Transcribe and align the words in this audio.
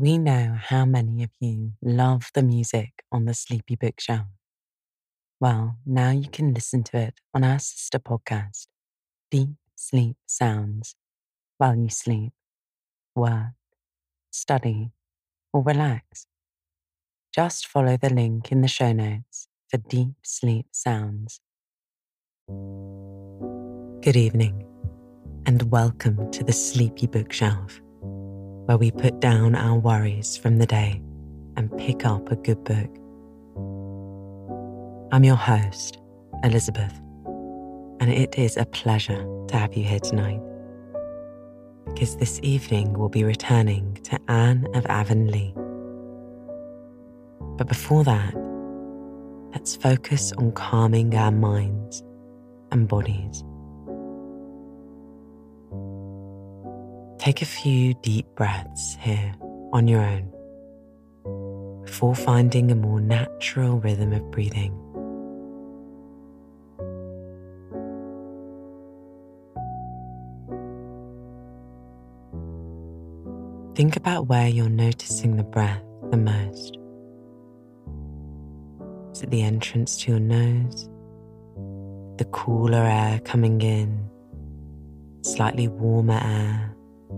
We 0.00 0.16
know 0.16 0.54
how 0.56 0.84
many 0.84 1.24
of 1.24 1.30
you 1.40 1.72
love 1.82 2.30
the 2.32 2.44
music 2.44 3.02
on 3.10 3.24
the 3.24 3.34
Sleepy 3.34 3.74
Bookshelf. 3.74 4.28
Well, 5.40 5.78
now 5.84 6.12
you 6.12 6.28
can 6.28 6.54
listen 6.54 6.84
to 6.84 6.98
it 6.98 7.14
on 7.34 7.42
our 7.42 7.58
sister 7.58 7.98
podcast, 7.98 8.68
Deep 9.28 9.56
Sleep 9.74 10.16
Sounds, 10.24 10.94
while 11.56 11.74
you 11.74 11.88
sleep, 11.88 12.30
work, 13.16 13.56
study, 14.30 14.92
or 15.52 15.64
relax. 15.64 16.28
Just 17.34 17.66
follow 17.66 17.96
the 17.96 18.14
link 18.14 18.52
in 18.52 18.60
the 18.60 18.68
show 18.68 18.92
notes 18.92 19.48
for 19.68 19.78
Deep 19.78 20.14
Sleep 20.22 20.66
Sounds. 20.70 21.40
Good 22.46 24.16
evening, 24.16 24.64
and 25.44 25.72
welcome 25.72 26.30
to 26.30 26.44
the 26.44 26.52
Sleepy 26.52 27.08
Bookshelf 27.08 27.80
where 28.68 28.76
we 28.76 28.90
put 28.90 29.18
down 29.18 29.54
our 29.54 29.78
worries 29.78 30.36
from 30.36 30.58
the 30.58 30.66
day 30.66 31.00
and 31.56 31.74
pick 31.78 32.04
up 32.04 32.30
a 32.30 32.36
good 32.36 32.62
book. 32.64 32.90
I'm 35.10 35.24
your 35.24 35.36
host, 35.36 35.96
Elizabeth, 36.44 36.92
and 37.98 38.12
it 38.12 38.38
is 38.38 38.58
a 38.58 38.66
pleasure 38.66 39.26
to 39.48 39.56
have 39.56 39.74
you 39.74 39.84
here 39.84 40.00
tonight. 40.00 40.42
Because 41.86 42.16
this 42.16 42.40
evening 42.42 42.92
we'll 42.92 43.08
be 43.08 43.24
returning 43.24 43.94
to 44.04 44.20
Anne 44.28 44.68
of 44.74 44.84
Avonlea. 44.84 45.54
But 47.56 47.68
before 47.68 48.04
that, 48.04 48.34
let's 49.52 49.76
focus 49.76 50.30
on 50.32 50.52
calming 50.52 51.14
our 51.14 51.32
minds 51.32 52.02
and 52.70 52.86
bodies. 52.86 53.42
Take 57.18 57.42
a 57.42 57.46
few 57.46 57.94
deep 57.94 58.26
breaths 58.36 58.96
here 59.00 59.34
on 59.72 59.88
your 59.88 60.00
own 60.00 60.32
before 61.84 62.14
finding 62.14 62.70
a 62.70 62.76
more 62.76 63.00
natural 63.00 63.80
rhythm 63.80 64.12
of 64.12 64.30
breathing. 64.30 64.72
Think 73.74 73.96
about 73.96 74.28
where 74.28 74.46
you're 74.46 74.68
noticing 74.68 75.36
the 75.36 75.42
breath 75.42 75.82
the 76.10 76.16
most. 76.16 76.78
Is 79.12 79.22
it 79.24 79.30
the 79.30 79.42
entrance 79.42 79.96
to 79.98 80.12
your 80.12 80.20
nose? 80.20 80.88
The 82.18 82.26
cooler 82.26 82.84
air 82.84 83.18
coming 83.20 83.60
in? 83.60 84.08
Slightly 85.22 85.66
warmer 85.66 86.20
air 86.22 86.67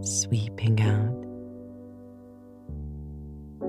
sweeping 0.03 0.81
out. 0.81 1.27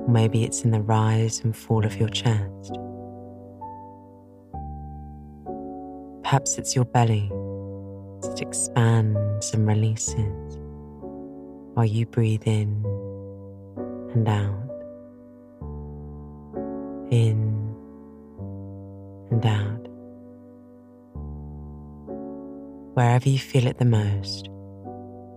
Maybe 0.10 0.44
it's 0.44 0.64
in 0.64 0.72
the 0.72 0.82
rise 0.82 1.42
and 1.44 1.56
fall 1.56 1.86
of 1.86 1.98
your 1.98 2.10
chest. 2.10 2.74
Perhaps 6.24 6.58
it's 6.58 6.76
your 6.76 6.86
belly 6.86 7.32
it 8.24 8.42
expands 8.42 9.54
and 9.54 9.68
releases 9.68 10.58
while 11.74 11.86
you 11.86 12.06
breathe 12.06 12.44
in 12.46 12.86
and 14.14 14.28
out. 14.28 14.70
In 17.12 17.76
and 19.32 19.46
out. 19.46 19.88
Wherever 22.94 23.28
you 23.28 23.40
feel 23.40 23.66
it 23.68 23.80
the 23.80 23.86
most, 23.86 24.50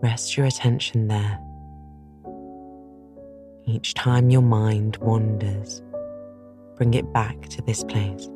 Rest 0.05 0.36
your 0.36 0.44
attention 0.44 1.08
there. 1.08 1.41
Each 3.64 3.94
time 3.94 4.28
your 4.28 4.42
mind 4.42 4.98
wanders, 4.98 5.80
bring 6.77 6.92
it 6.92 7.10
back 7.14 7.48
to 7.48 7.62
this 7.62 7.83
place. 7.84 8.28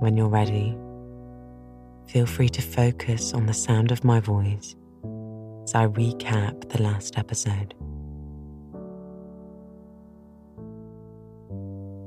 When 0.00 0.16
you're 0.16 0.26
ready, 0.26 0.76
feel 2.08 2.26
free 2.26 2.48
to 2.48 2.60
focus 2.60 3.32
on 3.32 3.46
the 3.46 3.54
sound 3.54 3.92
of 3.92 4.02
my 4.02 4.18
voice 4.18 4.74
as 5.62 5.72
I 5.76 5.86
recap 5.86 6.68
the 6.68 6.82
last 6.82 7.16
episode. 7.16 7.74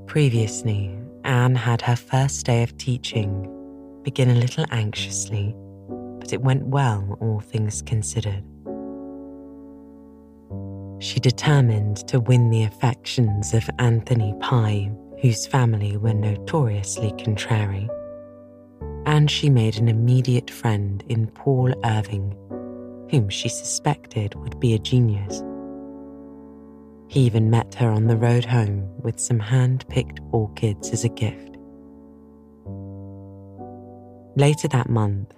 Previously, 0.05 0.99
Anne 1.23 1.55
had 1.55 1.81
her 1.83 1.95
first 1.95 2.45
day 2.45 2.61
of 2.61 2.77
teaching 2.77 3.53
begin 4.07 4.29
a 4.29 4.35
little 4.35 4.63
anxiously, 4.71 5.53
but 6.17 6.31
it 6.31 6.41
went 6.41 6.65
well, 6.65 7.17
all 7.19 7.41
things 7.41 7.81
considered. 7.81 8.41
She 10.99 11.19
determined 11.19 12.07
to 12.07 12.21
win 12.21 12.49
the 12.49 12.63
affections 12.63 13.53
of 13.53 13.69
Anthony 13.79 14.33
Pye, 14.39 14.89
whose 15.21 15.45
family 15.45 15.97
were 15.97 16.13
notoriously 16.13 17.13
contrary. 17.21 17.89
And 19.05 19.29
she 19.29 19.49
made 19.49 19.77
an 19.77 19.89
immediate 19.89 20.49
friend 20.51 21.03
in 21.09 21.27
Paul 21.27 21.73
Irving, 21.83 22.33
whom 23.11 23.27
she 23.27 23.49
suspected 23.49 24.35
would 24.35 24.57
be 24.61 24.73
a 24.73 24.79
genius. 24.79 25.43
He 27.09 27.25
even 27.25 27.49
met 27.49 27.75
her 27.75 27.89
on 27.89 28.07
the 28.07 28.15
road 28.15 28.45
home 28.45 28.89
with 29.01 29.19
some 29.19 29.39
hand 29.39 29.83
picked 29.89 30.21
orchids 30.31 30.91
as 30.91 31.03
a 31.03 31.09
gift. 31.09 31.46
Later 34.37 34.67
that 34.67 34.87
month, 34.87 35.33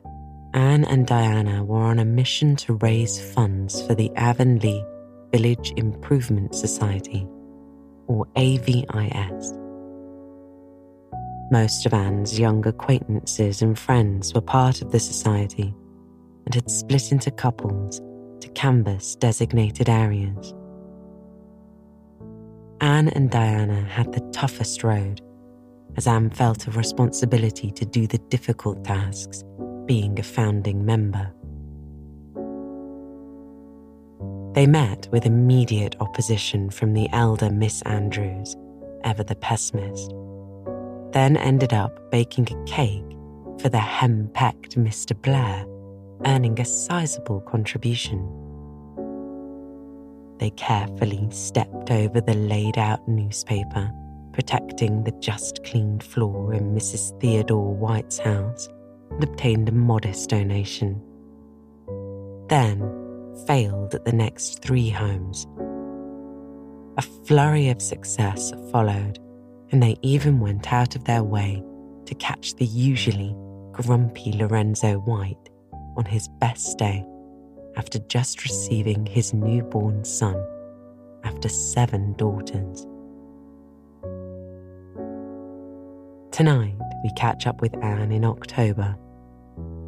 Anne 0.54 0.84
and 0.84 1.08
Diana 1.08 1.64
were 1.64 1.84
on 1.84 2.00
a 2.00 2.04
mission 2.04 2.58
to 2.58 2.74
raise 2.74 3.18
funds 3.34 3.82
for 3.88 3.96
the 3.96 4.12
Avonlea 4.18 4.86
Village 5.32 5.72
Improvement 5.78 6.54
Society, 6.54 7.26
or 8.08 8.28
AVIS. 8.36 9.54
Most 11.50 11.86
of 11.86 11.94
Anne's 11.94 12.38
young 12.38 12.68
acquaintances 12.68 13.62
and 13.62 13.80
friends 13.80 14.34
were 14.34 14.42
part 14.42 14.82
of 14.82 14.92
the 14.92 15.00
society 15.00 15.74
and 16.46 16.54
had 16.54 16.70
split 16.70 17.14
into 17.14 17.32
couples 17.32 18.02
to 18.42 18.50
canvass 18.50 19.16
designated 19.16 19.88
areas. 19.88 20.54
Anne 22.82 23.08
and 23.08 23.32
Diana 23.32 23.80
had 23.80 24.12
the 24.12 24.30
toughest 24.34 24.84
road 24.84 25.22
as 25.98 26.08
Anne 26.08 26.30
felt 26.30 26.68
a 26.68 26.72
responsibility 26.72 27.72
to 27.72 27.86
do 27.86 28.08
the 28.08 28.18
difficult 28.30 28.84
tasks, 28.84 29.44
being 29.86 30.20
a 30.20 30.24
founding 30.24 30.86
member. 30.86 31.32
They 34.54 34.68
met 34.68 35.08
with 35.12 35.26
immediate 35.26 35.96
opposition 36.00 36.70
from 36.70 36.94
the 36.94 37.10
elder 37.12 37.50
Miss 37.50 37.82
Andrews, 37.84 38.56
ever 39.04 39.24
the 39.24 39.36
pessimist, 39.36 40.14
then 41.12 41.38
ended 41.38 41.74
up 41.74 42.12
baking 42.12 42.48
a 42.52 42.64
cake 42.66 43.04
for 43.60 43.70
the 43.70 43.80
hem-pecked 43.80 44.78
Mr. 44.78 45.20
Blair, 45.22 45.66
earning 46.26 46.60
a 46.60 46.66
sizable 46.66 47.42
contribution. 47.42 48.28
They 50.40 50.52
carefully 50.52 51.28
stepped 51.32 51.92
over 51.92 52.22
the 52.22 52.34
laid 52.34 52.78
out 52.78 53.08
newspaper 53.08 53.92
protecting 54.40 55.04
the 55.04 55.12
just 55.20 55.62
cleaned 55.66 56.02
floor 56.02 56.54
in 56.54 56.74
Mrs. 56.74 57.20
Theodore 57.20 57.76
White's 57.76 58.18
house 58.18 58.70
and 59.12 59.22
obtained 59.22 59.68
a 59.68 59.74
modest 59.74 60.30
donation. 60.30 61.02
Then 62.48 62.80
failed 63.46 63.96
at 63.96 64.06
the 64.06 64.14
next 64.14 64.64
three 64.64 64.90
homes. 64.90 65.46
A 66.98 67.02
flurry 67.28 67.68
of 67.68 67.82
success 67.82 68.54
followed, 68.72 69.20
and 69.74 69.84
they 69.84 69.98
even 70.04 70.40
went 70.40 70.72
out 70.72 70.96
of 70.96 71.04
their 71.04 71.22
way 71.24 71.62
to 72.06 72.16
catch 72.16 72.56
the 72.56 72.66
usually 72.66 73.36
grumpy 73.74 74.32
Lorenzo 74.32 75.00
White 75.00 75.50
on 75.98 76.06
his 76.06 76.30
best 76.40 76.78
day 76.78 77.06
after 77.76 78.00
just 78.08 78.46
receiving 78.46 79.06
his 79.06 79.34
newborn 79.34 80.06
son 80.06 80.42
after 81.26 81.50
seven 81.50 82.14
daughters. 82.14 82.88
Tonight, 86.32 86.76
we 87.04 87.10
catch 87.18 87.48
up 87.48 87.60
with 87.60 87.76
Anne 87.84 88.12
in 88.12 88.24
October, 88.24 88.96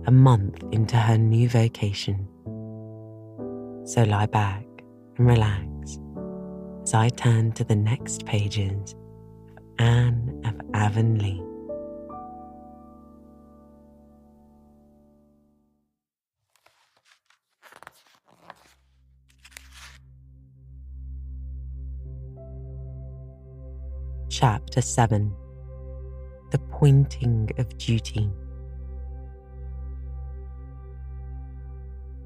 a 0.07 0.11
month 0.11 0.63
into 0.71 0.97
her 0.97 1.15
new 1.15 1.47
vocation. 1.47 2.27
So 3.85 4.03
lie 4.03 4.25
back 4.25 4.65
and 5.17 5.27
relax 5.27 5.99
as 6.83 6.93
I 6.95 7.09
turn 7.09 7.51
to 7.53 7.63
the 7.63 7.75
next 7.75 8.25
pages 8.25 8.95
of 9.55 9.63
Anne 9.77 10.41
of 10.43 10.59
Avonlea. 10.73 11.41
Chapter 24.29 24.81
7 24.81 25.31
the 25.31 25.50
pointing 26.81 27.47
of 27.59 27.77
duty. 27.77 28.27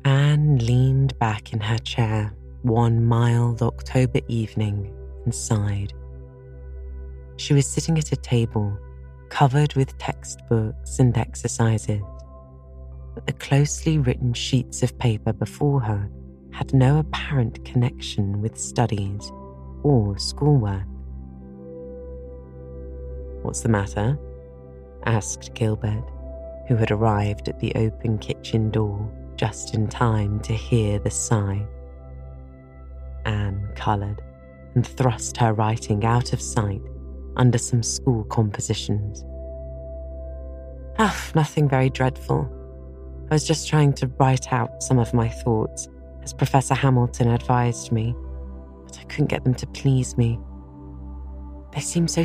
Anne 0.06 0.58
leaned 0.60 1.20
back 1.20 1.52
in 1.52 1.60
her 1.60 1.78
chair 1.80 2.34
one 2.62 3.04
mild 3.04 3.62
October 3.62 4.22
evening 4.30 4.96
and 5.26 5.36
sighed. 5.36 5.92
She 7.36 7.54
was 7.54 7.68
sitting 7.68 7.98
at 7.98 8.14
a 8.14 8.16
table 8.16 8.80
covered 9.28 9.74
with 9.74 9.98
textbooks 9.98 11.00
and 11.00 11.18
exercises, 11.18 12.02
but 13.14 13.28
the 13.28 13.34
closely 13.34 13.98
written 13.98 14.34
sheets 14.34 14.84
of 14.84 14.98
paper 14.98 15.34
before 15.34 15.82
her 15.82 16.10
had 16.52 16.74
no 16.74 17.00
apparent 17.00 17.66
connection 17.66 18.42
with 18.42 18.58
studies 18.58 19.34
or 19.84 20.18
schoolwork. 20.18 20.88
What's 23.42 23.60
the 23.60 23.70
matter? 23.70 24.18
Asked 25.06 25.54
Gilbert, 25.54 26.04
who 26.68 26.76
had 26.76 26.92
arrived 26.92 27.48
at 27.48 27.60
the 27.60 27.74
open 27.76 28.18
kitchen 28.18 28.72
door 28.72 29.10
just 29.36 29.74
in 29.74 29.88
time 29.88 30.40
to 30.42 30.54
hear 30.54 31.00
the 31.00 31.12
sigh. 31.12 31.66
Anne 33.26 33.70
coloured 33.76 34.22
and 34.76 34.86
thrust 34.86 35.38
her 35.38 35.54
writing 35.54 36.06
out 36.06 36.34
of 36.34 36.42
sight 36.42 36.82
under 37.38 37.58
some 37.58 37.84
school 37.84 38.24
compositions. 38.26 39.26
Ah, 40.98 41.32
nothing 41.36 41.68
very 41.68 41.90
dreadful. 41.90 42.50
I 43.30 43.34
was 43.34 43.46
just 43.46 43.68
trying 43.68 43.94
to 43.94 44.08
write 44.20 44.54
out 44.54 44.82
some 44.82 45.00
of 45.00 45.14
my 45.14 45.28
thoughts, 45.28 45.90
as 46.24 46.34
Professor 46.34 46.74
Hamilton 46.74 47.30
advised 47.30 47.92
me, 47.92 48.16
but 48.86 48.98
I 49.00 49.04
couldn't 49.04 49.28
get 49.28 49.44
them 49.44 49.56
to 49.56 49.68
please 49.68 50.18
me. 50.18 50.40
They 51.74 51.82
seem 51.82 52.08
so 52.08 52.24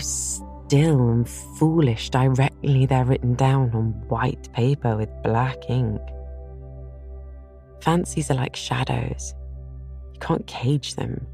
still 0.70 1.10
and 1.10 1.28
foolish 1.28 2.10
directly 2.10 2.86
they're 2.86 3.04
written 3.04 3.34
down 3.34 3.72
on 3.74 3.90
white 4.06 4.48
paper 4.52 4.96
with 4.96 5.08
black 5.24 5.68
ink. 5.68 6.00
Fancies 7.80 8.30
are 8.30 8.34
like 8.34 8.54
shadows. 8.54 9.34
You 10.14 10.20
can't 10.20 10.46
cage 10.46 10.94
them. 10.94 11.26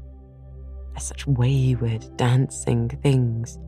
They're 0.91 1.01
such 1.01 1.27
wayward, 1.27 2.17
dancing 2.17 2.89
things. 3.03 3.59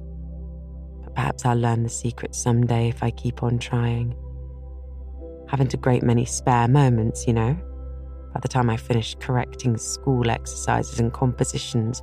But 1.03 1.13
perhaps 1.13 1.45
I'll 1.45 1.55
learn 1.55 1.83
the 1.83 1.89
secret 1.89 2.33
someday 2.33 2.89
if 2.89 3.03
I 3.03 3.11
keep 3.11 3.43
on 3.43 3.59
trying. 3.59 4.15
Haven't 5.49 5.75
a 5.75 5.77
great 5.77 6.01
many 6.01 6.25
spare 6.25 6.67
moments, 6.67 7.27
you 7.27 7.33
know. 7.33 7.55
By 8.33 8.39
the 8.39 8.47
time 8.47 8.71
I 8.71 8.77
finish 8.77 9.15
correcting 9.19 9.77
school 9.77 10.31
exercises 10.31 10.99
and 10.99 11.13
compositions, 11.13 12.01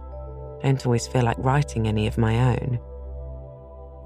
I 0.63 0.67
don't 0.67 0.87
always 0.87 1.09
feel 1.09 1.25
like 1.25 1.39
writing 1.41 1.89
any 1.89 2.07
of 2.07 2.17
my 2.17 2.53
own. 2.53 2.79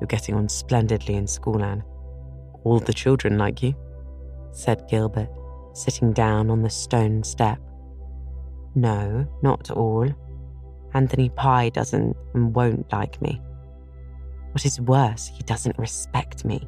You're 0.01 0.09
getting 0.09 0.35
on 0.35 0.49
splendidly 0.49 1.15
in 1.15 1.27
school, 1.27 1.63
Anne. 1.63 1.85
All 2.65 2.81
the 2.81 2.93
children 2.93 3.39
like 3.39 3.63
you, 3.63 3.75
said 4.53 4.89
Gilbert, 4.89 5.29
sitting 5.75 6.13
down 6.13 6.51
on 6.51 6.63
the 6.63 6.71
stone 6.71 7.23
step. 7.23 7.59
No, 8.75 9.27
not 9.43 9.71
all. 9.71 10.09
Anthony 10.95 11.29
Pye 11.31 11.69
doesn't 11.69 12.17
and 12.35 12.55
won't 12.55 12.91
like 12.93 13.21
me. 13.23 13.41
What 14.53 14.65
is 14.65 14.81
worse, 14.81 15.29
he 15.29 15.43
doesn't 15.45 15.79
respect 15.79 16.45
me. 16.45 16.67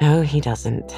No, 0.00 0.22
he 0.22 0.40
doesn't. 0.40 0.94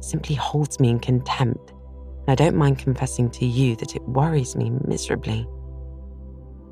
simply 0.00 0.34
holds 0.34 0.78
me 0.80 0.90
in 0.90 1.00
contempt, 1.00 1.70
and 1.70 2.28
I 2.28 2.34
don't 2.34 2.56
mind 2.56 2.78
confessing 2.78 3.30
to 3.30 3.46
you 3.46 3.76
that 3.76 3.96
it 3.96 4.02
worries 4.02 4.54
me 4.56 4.70
miserably. 4.86 5.46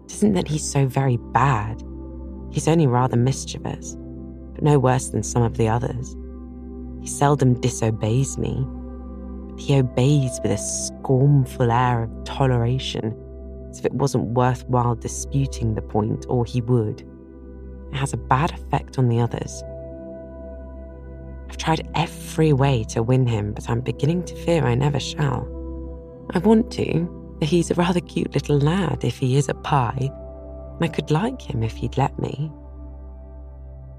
It 0.04 0.12
isn't 0.14 0.34
that 0.34 0.48
he's 0.48 0.68
so 0.68 0.86
very 0.86 1.16
bad, 1.32 1.82
he's 2.50 2.68
only 2.68 2.86
rather 2.86 3.16
mischievous, 3.16 3.96
but 4.54 4.62
no 4.62 4.78
worse 4.78 5.08
than 5.08 5.22
some 5.22 5.42
of 5.42 5.56
the 5.56 5.68
others. 5.68 6.16
He 7.00 7.06
seldom 7.06 7.60
disobeys 7.60 8.36
me, 8.38 8.66
but 9.50 9.60
he 9.60 9.76
obeys 9.76 10.38
with 10.42 10.52
a 10.52 10.58
scornful 10.58 11.70
air 11.70 12.02
of 12.02 12.24
toleration, 12.24 13.16
as 13.70 13.78
if 13.78 13.86
it 13.86 13.94
wasn't 13.94 14.34
worthwhile 14.34 14.94
disputing 14.94 15.74
the 15.74 15.82
point, 15.82 16.26
or 16.28 16.44
he 16.44 16.60
would. 16.60 17.00
It 17.92 17.96
has 17.96 18.12
a 18.12 18.18
bad 18.18 18.52
effect 18.52 18.98
on 18.98 19.08
the 19.08 19.20
others. 19.20 19.62
I've 21.48 21.56
tried 21.56 21.88
every 21.94 22.52
way 22.52 22.84
to 22.90 23.02
win 23.02 23.26
him, 23.26 23.52
but 23.52 23.68
I'm 23.68 23.80
beginning 23.80 24.24
to 24.24 24.36
fear 24.44 24.64
I 24.64 24.74
never 24.74 25.00
shall. 25.00 25.48
I 26.32 26.38
want 26.38 26.70
to. 26.72 27.36
He's 27.42 27.70
a 27.70 27.74
rather 27.74 28.00
cute 28.00 28.34
little 28.34 28.58
lad 28.58 29.02
if 29.02 29.18
he 29.18 29.36
is 29.36 29.48
a 29.48 29.54
Pye. 29.54 30.10
I 30.80 30.88
could 30.88 31.10
like 31.10 31.42
him 31.42 31.62
if 31.62 31.76
he'd 31.76 31.98
let 31.98 32.18
me. 32.18 32.50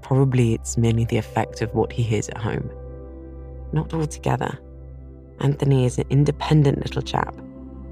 Probably 0.02 0.54
it's 0.54 0.76
merely 0.76 1.04
the 1.04 1.16
effect 1.16 1.62
of 1.62 1.72
what 1.74 1.92
he 1.92 2.02
hears 2.02 2.28
at 2.28 2.38
home. 2.38 2.68
Not 3.72 3.94
altogether. 3.94 4.58
Anthony 5.40 5.86
is 5.86 5.98
an 5.98 6.06
independent 6.10 6.78
little 6.78 7.02
chap, 7.02 7.34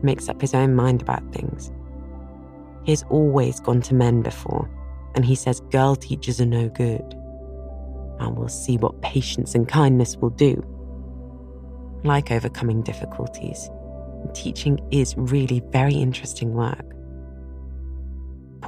makes 0.03 0.29
up 0.29 0.41
his 0.41 0.55
own 0.55 0.75
mind 0.75 1.03
about 1.03 1.33
things. 1.33 1.71
He 2.85 2.93
has 2.93 3.05
always 3.11 3.61
gone 3.61 3.81
to 3.83 3.95
men 3.95 4.23
before, 4.23 4.69
and 5.15 5.25
he 5.25 5.35
says 5.35 5.61
girl 5.71 5.95
teachers 5.95 6.41
are 6.41 6.47
no 6.47 6.69
good. 6.69 7.15
And 8.19 8.37
we'll 8.37 8.49
see 8.49 8.77
what 8.77 9.01
patience 9.03 9.55
and 9.55 9.69
kindness 9.69 10.17
will 10.17 10.31
do. 10.31 10.63
Like 12.03 12.31
overcoming 12.31 12.83
difficulties, 12.83 13.71
teaching 14.35 14.81
is 14.91 15.17
really 15.17 15.61
very 15.71 15.95
interesting 15.95 16.53
work. 16.55 16.85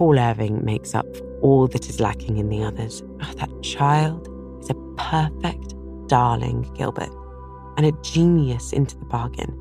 Paul 0.02 0.18
Irving 0.18 0.64
makes 0.64 0.96
up 0.96 1.06
for 1.16 1.24
all 1.42 1.68
that 1.68 1.88
is 1.88 2.00
lacking 2.00 2.38
in 2.38 2.48
the 2.48 2.64
others. 2.64 3.04
Oh, 3.22 3.32
that 3.34 3.62
child 3.62 4.28
is 4.60 4.68
a 4.68 4.74
perfect 4.96 5.76
darling, 6.08 6.62
Gilbert, 6.74 7.14
and 7.76 7.86
a 7.86 7.92
genius 8.02 8.72
into 8.72 8.98
the 8.98 9.04
bargain. 9.04 9.56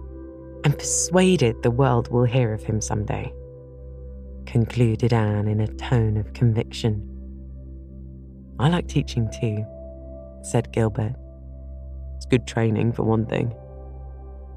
I'm 0.65 0.73
persuaded 0.73 1.61
the 1.61 1.69
world 1.69 2.11
will 2.11 2.23
hear 2.23 2.55
of 2.55 2.63
him 2.63 2.81
someday, 2.81 3.31
concluded 4.47 5.13
Anne 5.13 5.47
in 5.47 5.61
a 5.61 5.67
tone 5.67 6.17
of 6.17 6.33
conviction. 6.33 7.07
I 8.57 8.69
like 8.69 8.87
teaching 8.87 9.29
too, 9.39 9.63
said 10.41 10.73
Gilbert. 10.73 11.13
It's 12.15 12.25
good 12.25 12.47
training, 12.47 12.93
for 12.93 13.03
one 13.03 13.27
thing. 13.27 13.53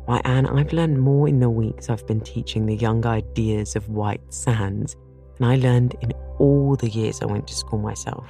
Why, 0.07 0.23
Anne, 0.25 0.47
I've 0.47 0.73
learned 0.73 0.99
more 0.99 1.29
in 1.29 1.41
the 1.41 1.51
weeks 1.51 1.91
I've 1.91 2.07
been 2.07 2.23
teaching 2.23 2.65
the 2.65 2.75
young 2.75 3.05
ideas 3.05 3.77
of 3.77 3.91
White 3.91 4.33
Sands 4.33 4.97
than 5.39 5.49
I 5.49 5.57
learned 5.57 5.97
in 6.01 6.13
all 6.39 6.77
the 6.77 6.89
years 6.89 7.21
I 7.21 7.27
went 7.27 7.47
to 7.49 7.55
school 7.55 7.79
myself. 7.79 8.27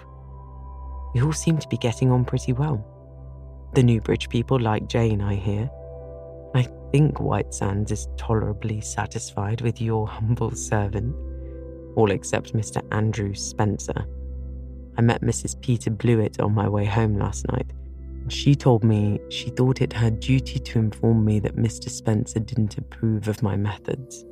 We 1.15 1.23
all 1.23 1.33
seem 1.33 1.59
to 1.59 1.69
be 1.69 1.77
getting 1.77 2.11
on 2.11 2.25
pretty 2.25 2.53
well. 2.53 2.85
The 3.75 3.83
Newbridge 3.83 4.29
people 4.29 4.59
like 4.59 4.89
Jane, 4.89 5.21
I 5.21 5.35
hear. 5.35 5.71
I 6.55 6.69
think 6.93 7.21
White 7.21 7.53
Sands 7.53 7.91
is 7.91 8.09
tolerably 8.17 8.81
satisfied 8.81 9.61
with 9.61 9.81
your 9.81 10.07
humble 10.07 10.53
servant, 10.53 11.15
all 11.97 12.11
except 12.11 12.55
Mr. 12.55 12.83
Andrew 12.93 13.35
Spencer. 13.35 14.07
I 14.97 15.03
met 15.03 15.23
Mrs. 15.23 15.61
Peter 15.61 15.91
Blewett 15.91 16.39
on 16.41 16.55
my 16.55 16.69
way 16.69 16.85
home 16.85 17.19
last 17.19 17.49
night. 17.51 17.73
And 18.23 18.33
she 18.33 18.55
told 18.55 18.85
me 18.85 19.21
she 19.29 19.51
thought 19.51 19.83
it 19.83 19.93
her 19.93 20.11
duty 20.11 20.59
to 20.59 20.79
inform 20.79 21.25
me 21.25 21.41
that 21.41 21.57
Mr. 21.57 21.89
Spencer 21.89 22.39
didn't 22.39 22.79
approve 22.79 23.29
of 23.29 23.43
my 23.43 23.57
methods. 23.57 24.25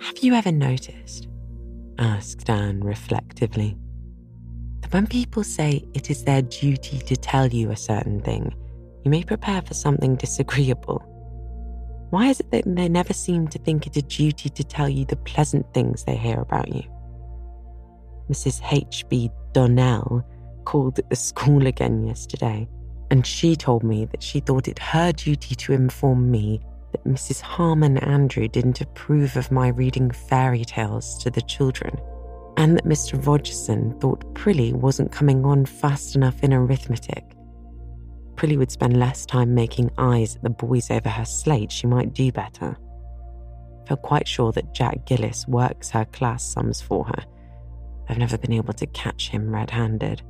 Have 0.00 0.18
you 0.18 0.34
ever 0.34 0.52
noticed, 0.52 1.26
asked 1.98 2.50
Anne 2.50 2.82
reflectively, 2.82 3.76
that 4.82 4.92
when 4.92 5.06
people 5.06 5.42
say 5.42 5.84
it 5.94 6.10
is 6.10 6.24
their 6.24 6.42
duty 6.42 6.98
to 6.98 7.16
tell 7.16 7.46
you 7.46 7.70
a 7.70 7.76
certain 7.76 8.20
thing, 8.20 8.54
you 9.04 9.10
may 9.10 9.22
prepare 9.22 9.62
for 9.62 9.74
something 9.74 10.16
disagreeable? 10.16 11.02
Why 12.10 12.28
is 12.28 12.40
it 12.40 12.50
that 12.50 12.64
they 12.66 12.88
never 12.88 13.12
seem 13.12 13.48
to 13.48 13.58
think 13.58 13.86
it 13.86 13.96
a 13.96 14.02
duty 14.02 14.48
to 14.50 14.64
tell 14.64 14.88
you 14.88 15.06
the 15.06 15.16
pleasant 15.16 15.72
things 15.72 16.04
they 16.04 16.16
hear 16.16 16.40
about 16.40 16.72
you? 16.72 16.82
Mrs. 18.30 18.60
H.B. 18.70 19.30
Donnell 19.52 20.24
called 20.64 20.98
at 20.98 21.08
the 21.08 21.16
school 21.16 21.66
again 21.66 22.06
yesterday, 22.06 22.68
and 23.10 23.26
she 23.26 23.56
told 23.56 23.82
me 23.82 24.04
that 24.06 24.22
she 24.22 24.40
thought 24.40 24.68
it 24.68 24.78
her 24.78 25.12
duty 25.12 25.54
to 25.54 25.72
inform 25.72 26.30
me 26.30 26.60
that 26.96 27.10
Mrs. 27.10 27.40
Harmon 27.42 27.98
Andrew 27.98 28.48
didn't 28.48 28.80
approve 28.80 29.36
of 29.36 29.52
my 29.52 29.68
reading 29.68 30.10
fairy 30.10 30.64
tales 30.64 31.18
to 31.18 31.30
the 31.30 31.42
children, 31.42 31.98
and 32.56 32.74
that 32.76 32.86
Mr. 32.86 33.22
Rogerson 33.22 34.00
thought 34.00 34.34
Prillie 34.34 34.72
wasn't 34.72 35.12
coming 35.12 35.44
on 35.44 35.66
fast 35.66 36.16
enough 36.16 36.42
in 36.42 36.54
arithmetic. 36.54 37.24
Prillie 38.34 38.56
would 38.56 38.70
spend 38.70 38.98
less 38.98 39.26
time 39.26 39.54
making 39.54 39.90
eyes 39.98 40.36
at 40.36 40.42
the 40.42 40.50
boys 40.50 40.90
over 40.90 41.08
her 41.08 41.24
slate, 41.26 41.70
she 41.70 41.86
might 41.86 42.14
do 42.14 42.32
better. 42.32 42.76
Felt 43.86 44.02
quite 44.02 44.26
sure 44.26 44.52
that 44.52 44.74
Jack 44.74 45.04
Gillis 45.04 45.46
works 45.46 45.90
her 45.90 46.06
class 46.06 46.42
sums 46.42 46.80
for 46.80 47.04
her. 47.04 47.24
I've 48.08 48.18
never 48.18 48.38
been 48.38 48.54
able 48.54 48.74
to 48.74 48.86
catch 48.86 49.28
him 49.28 49.54
red 49.54 49.70
handed. 49.70 50.22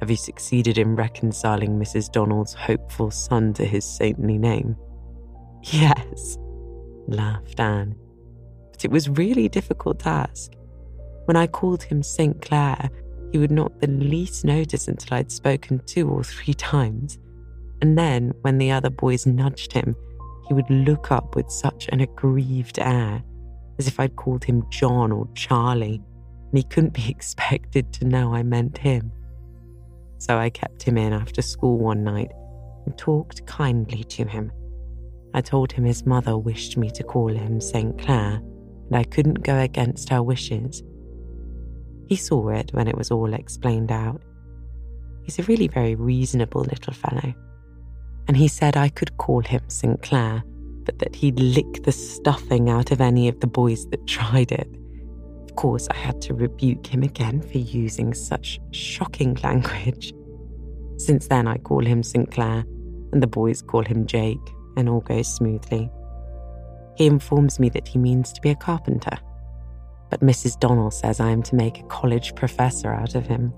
Have 0.00 0.10
you 0.10 0.16
succeeded 0.16 0.78
in 0.78 0.96
reconciling 0.96 1.78
Mrs. 1.78 2.10
Donnell's 2.10 2.54
hopeful 2.54 3.10
son 3.10 3.52
to 3.54 3.66
his 3.66 3.84
saintly 3.84 4.38
name? 4.38 4.76
Yes, 5.72 6.38
laughed 7.06 7.60
Anne. 7.60 7.94
But 8.72 8.84
it 8.84 8.90
was 8.90 9.08
really 9.10 9.48
difficult 9.48 10.00
task. 10.00 10.52
When 11.26 11.36
I 11.36 11.46
called 11.46 11.82
him 11.82 12.02
St. 12.02 12.40
Clair, 12.40 12.90
he 13.32 13.38
would 13.38 13.50
not 13.50 13.78
the 13.80 13.86
least 13.86 14.44
notice 14.44 14.88
until 14.88 15.18
I'd 15.18 15.30
spoken 15.30 15.80
two 15.86 16.08
or 16.08 16.24
three 16.24 16.54
times. 16.54 17.18
And 17.82 17.96
then, 17.96 18.32
when 18.42 18.58
the 18.58 18.70
other 18.70 18.90
boys 18.90 19.26
nudged 19.26 19.72
him, 19.72 19.94
he 20.48 20.54
would 20.54 20.68
look 20.68 21.12
up 21.12 21.36
with 21.36 21.50
such 21.50 21.88
an 21.92 22.00
aggrieved 22.00 22.78
air, 22.78 23.22
as 23.78 23.86
if 23.86 24.00
I'd 24.00 24.16
called 24.16 24.44
him 24.44 24.64
John 24.70 25.12
or 25.12 25.28
Charlie, 25.34 26.02
and 26.50 26.58
he 26.58 26.64
couldn't 26.64 26.94
be 26.94 27.08
expected 27.08 27.92
to 27.94 28.06
know 28.06 28.34
I 28.34 28.42
meant 28.42 28.78
him. 28.78 29.12
So 30.18 30.38
I 30.38 30.50
kept 30.50 30.82
him 30.82 30.98
in 30.98 31.12
after 31.12 31.40
school 31.40 31.78
one 31.78 32.02
night 32.02 32.30
and 32.84 32.96
talked 32.98 33.46
kindly 33.46 34.04
to 34.04 34.24
him. 34.24 34.50
I 35.32 35.40
told 35.40 35.72
him 35.72 35.84
his 35.84 36.04
mother 36.06 36.36
wished 36.36 36.76
me 36.76 36.90
to 36.90 37.04
call 37.04 37.28
him 37.28 37.60
St. 37.60 37.98
Clair, 37.98 38.40
and 38.88 38.96
I 38.96 39.04
couldn't 39.04 39.42
go 39.42 39.58
against 39.58 40.08
her 40.08 40.22
wishes. 40.22 40.82
He 42.08 42.16
saw 42.16 42.48
it 42.48 42.72
when 42.72 42.88
it 42.88 42.98
was 42.98 43.10
all 43.10 43.32
explained 43.32 43.92
out. 43.92 44.20
He's 45.22 45.38
a 45.38 45.44
really 45.44 45.68
very 45.68 45.94
reasonable 45.94 46.62
little 46.62 46.92
fellow. 46.92 47.32
And 48.26 48.36
he 48.36 48.48
said 48.48 48.76
I 48.76 48.88
could 48.88 49.16
call 49.18 49.42
him 49.42 49.62
St. 49.68 50.02
Clair, 50.02 50.42
but 50.84 50.98
that 50.98 51.14
he'd 51.14 51.38
lick 51.38 51.84
the 51.84 51.92
stuffing 51.92 52.68
out 52.68 52.90
of 52.90 53.00
any 53.00 53.28
of 53.28 53.38
the 53.38 53.46
boys 53.46 53.86
that 53.90 54.06
tried 54.08 54.50
it. 54.50 54.68
Of 55.44 55.54
course, 55.54 55.86
I 55.90 55.96
had 55.96 56.20
to 56.22 56.34
rebuke 56.34 56.86
him 56.86 57.02
again 57.02 57.42
for 57.42 57.58
using 57.58 58.14
such 58.14 58.58
shocking 58.72 59.36
language. 59.44 60.12
Since 60.96 61.28
then, 61.28 61.46
I 61.46 61.58
call 61.58 61.84
him 61.84 62.02
St. 62.02 62.30
Clair, 62.30 62.64
and 63.12 63.22
the 63.22 63.26
boys 63.26 63.62
call 63.62 63.84
him 63.84 64.06
Jake, 64.06 64.38
and 64.76 64.88
all 64.88 65.00
goes 65.00 65.32
smoothly. 65.32 65.90
He 66.96 67.06
informs 67.06 67.58
me 67.58 67.68
that 67.70 67.88
he 67.88 67.98
means 67.98 68.32
to 68.32 68.40
be 68.40 68.50
a 68.50 68.56
carpenter, 68.56 69.16
but 70.10 70.20
Mrs. 70.20 70.58
Donnell 70.58 70.90
says 70.90 71.20
I 71.20 71.30
am 71.30 71.42
to 71.44 71.54
make 71.54 71.78
a 71.78 71.84
college 71.84 72.34
professor 72.34 72.92
out 72.92 73.14
of 73.14 73.26
him. 73.26 73.52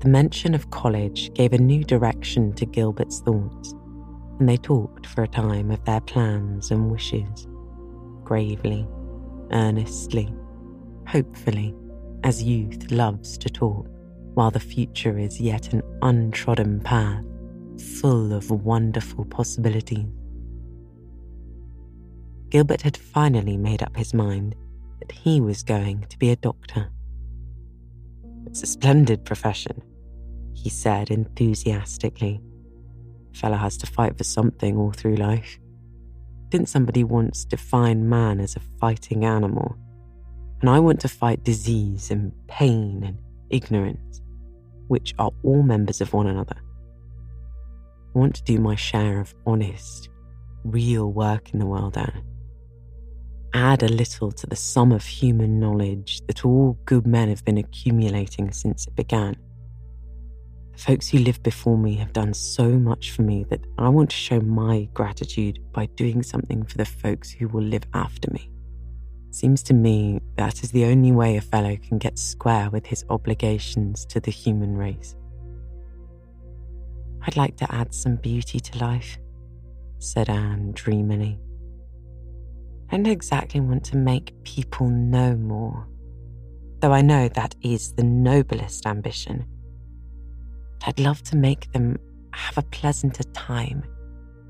The 0.00 0.08
mention 0.08 0.54
of 0.54 0.70
college 0.70 1.32
gave 1.34 1.52
a 1.52 1.58
new 1.58 1.84
direction 1.84 2.52
to 2.54 2.66
Gilbert's 2.66 3.20
thoughts, 3.20 3.74
and 4.38 4.48
they 4.48 4.56
talked 4.56 5.06
for 5.06 5.22
a 5.22 5.28
time 5.28 5.70
of 5.70 5.84
their 5.84 6.00
plans 6.00 6.70
and 6.70 6.90
wishes, 6.90 7.46
gravely 8.24 8.86
earnestly, 9.52 10.32
hopefully, 11.06 11.74
as 12.24 12.42
youth 12.42 12.90
loves 12.90 13.38
to 13.38 13.48
talk, 13.48 13.86
while 14.34 14.50
the 14.50 14.60
future 14.60 15.18
is 15.18 15.40
yet 15.40 15.72
an 15.72 15.82
untrodden 16.02 16.80
path 16.80 17.24
full 17.80 18.32
of 18.32 18.50
wonderful 18.50 19.24
possibilities. 19.24 20.06
Gilbert 22.50 22.82
had 22.82 22.96
finally 22.96 23.56
made 23.56 23.82
up 23.82 23.96
his 23.96 24.14
mind 24.14 24.54
that 25.00 25.12
he 25.12 25.40
was 25.40 25.62
going 25.62 26.06
to 26.08 26.18
be 26.18 26.30
a 26.30 26.36
doctor. 26.36 26.90
It's 28.46 28.62
a 28.62 28.66
splendid 28.66 29.24
profession, 29.24 29.82
he 30.54 30.70
said 30.70 31.10
enthusiastically. 31.10 32.40
A 33.34 33.36
fellow 33.36 33.56
has 33.56 33.76
to 33.78 33.86
fight 33.86 34.16
for 34.16 34.24
something 34.24 34.76
all 34.76 34.92
through 34.92 35.16
life. 35.16 35.58
Didn't 36.48 36.68
somebody 36.68 37.02
once 37.02 37.44
define 37.44 38.08
man 38.08 38.40
as 38.40 38.54
a 38.54 38.60
fighting 38.80 39.24
animal? 39.24 39.76
And 40.60 40.70
I 40.70 40.78
want 40.78 41.00
to 41.00 41.08
fight 41.08 41.44
disease 41.44 42.10
and 42.10 42.32
pain 42.46 43.02
and 43.04 43.18
ignorance, 43.50 44.22
which 44.86 45.14
are 45.18 45.32
all 45.42 45.62
members 45.62 46.00
of 46.00 46.12
one 46.12 46.28
another. 46.28 46.56
I 48.16 48.18
want 48.18 48.34
to 48.36 48.44
do 48.44 48.58
my 48.58 48.74
share 48.76 49.20
of 49.20 49.34
honest, 49.46 50.08
real 50.64 51.12
work 51.12 51.52
in 51.52 51.58
the 51.58 51.66
world 51.66 51.98
and 51.98 52.22
add 53.52 53.82
a 53.82 53.88
little 53.88 54.32
to 54.32 54.46
the 54.46 54.56
sum 54.56 54.90
of 54.90 55.04
human 55.04 55.60
knowledge 55.60 56.22
that 56.26 56.46
all 56.46 56.78
good 56.86 57.06
men 57.06 57.28
have 57.28 57.44
been 57.44 57.58
accumulating 57.58 58.52
since 58.52 58.86
it 58.86 58.96
began. 58.96 59.36
The 60.72 60.78
folks 60.78 61.08
who 61.08 61.18
lived 61.18 61.42
before 61.42 61.76
me 61.76 61.96
have 61.96 62.14
done 62.14 62.32
so 62.32 62.70
much 62.70 63.10
for 63.10 63.20
me 63.20 63.44
that 63.50 63.66
I 63.76 63.90
want 63.90 64.08
to 64.08 64.16
show 64.16 64.40
my 64.40 64.88
gratitude 64.94 65.58
by 65.74 65.84
doing 65.84 66.22
something 66.22 66.64
for 66.64 66.78
the 66.78 66.86
folks 66.86 67.30
who 67.30 67.48
will 67.48 67.64
live 67.64 67.84
after 67.92 68.30
me. 68.32 68.50
Seems 69.30 69.62
to 69.64 69.74
me 69.74 70.20
that 70.36 70.64
is 70.64 70.70
the 70.70 70.86
only 70.86 71.12
way 71.12 71.36
a 71.36 71.42
fellow 71.42 71.76
can 71.76 71.98
get 71.98 72.18
square 72.18 72.70
with 72.70 72.86
his 72.86 73.04
obligations 73.10 74.06
to 74.06 74.20
the 74.20 74.30
human 74.30 74.74
race. 74.74 75.16
I'd 77.26 77.36
like 77.36 77.56
to 77.56 77.74
add 77.74 77.92
some 77.92 78.16
beauty 78.16 78.60
to 78.60 78.78
life, 78.78 79.18
said 79.98 80.28
Anne 80.28 80.70
dreamily. 80.72 81.40
I 82.90 82.96
don't 82.96 83.06
exactly 83.08 83.60
want 83.60 83.84
to 83.86 83.96
make 83.96 84.32
people 84.44 84.88
know 84.88 85.34
more, 85.34 85.88
though 86.80 86.92
I 86.92 87.02
know 87.02 87.28
that 87.28 87.56
is 87.62 87.94
the 87.94 88.04
noblest 88.04 88.86
ambition. 88.86 89.44
I'd 90.86 91.00
love 91.00 91.20
to 91.24 91.36
make 91.36 91.72
them 91.72 91.98
have 92.32 92.58
a 92.58 92.62
pleasanter 92.62 93.24
time 93.32 93.82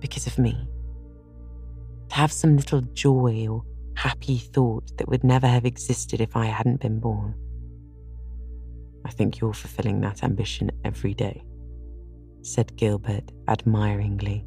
because 0.00 0.26
of 0.26 0.38
me. 0.38 0.68
To 2.10 2.14
have 2.14 2.30
some 2.30 2.56
little 2.56 2.82
joy 2.82 3.46
or 3.48 3.64
happy 3.94 4.36
thought 4.36 4.98
that 4.98 5.08
would 5.08 5.24
never 5.24 5.46
have 5.46 5.64
existed 5.64 6.20
if 6.20 6.36
I 6.36 6.44
hadn't 6.44 6.82
been 6.82 7.00
born. 7.00 7.34
I 9.06 9.10
think 9.10 9.40
you're 9.40 9.54
fulfilling 9.54 10.02
that 10.02 10.22
ambition 10.22 10.70
every 10.84 11.14
day, 11.14 11.42
said 12.46 12.76
Gilbert 12.76 13.32
admiringly. 13.48 14.44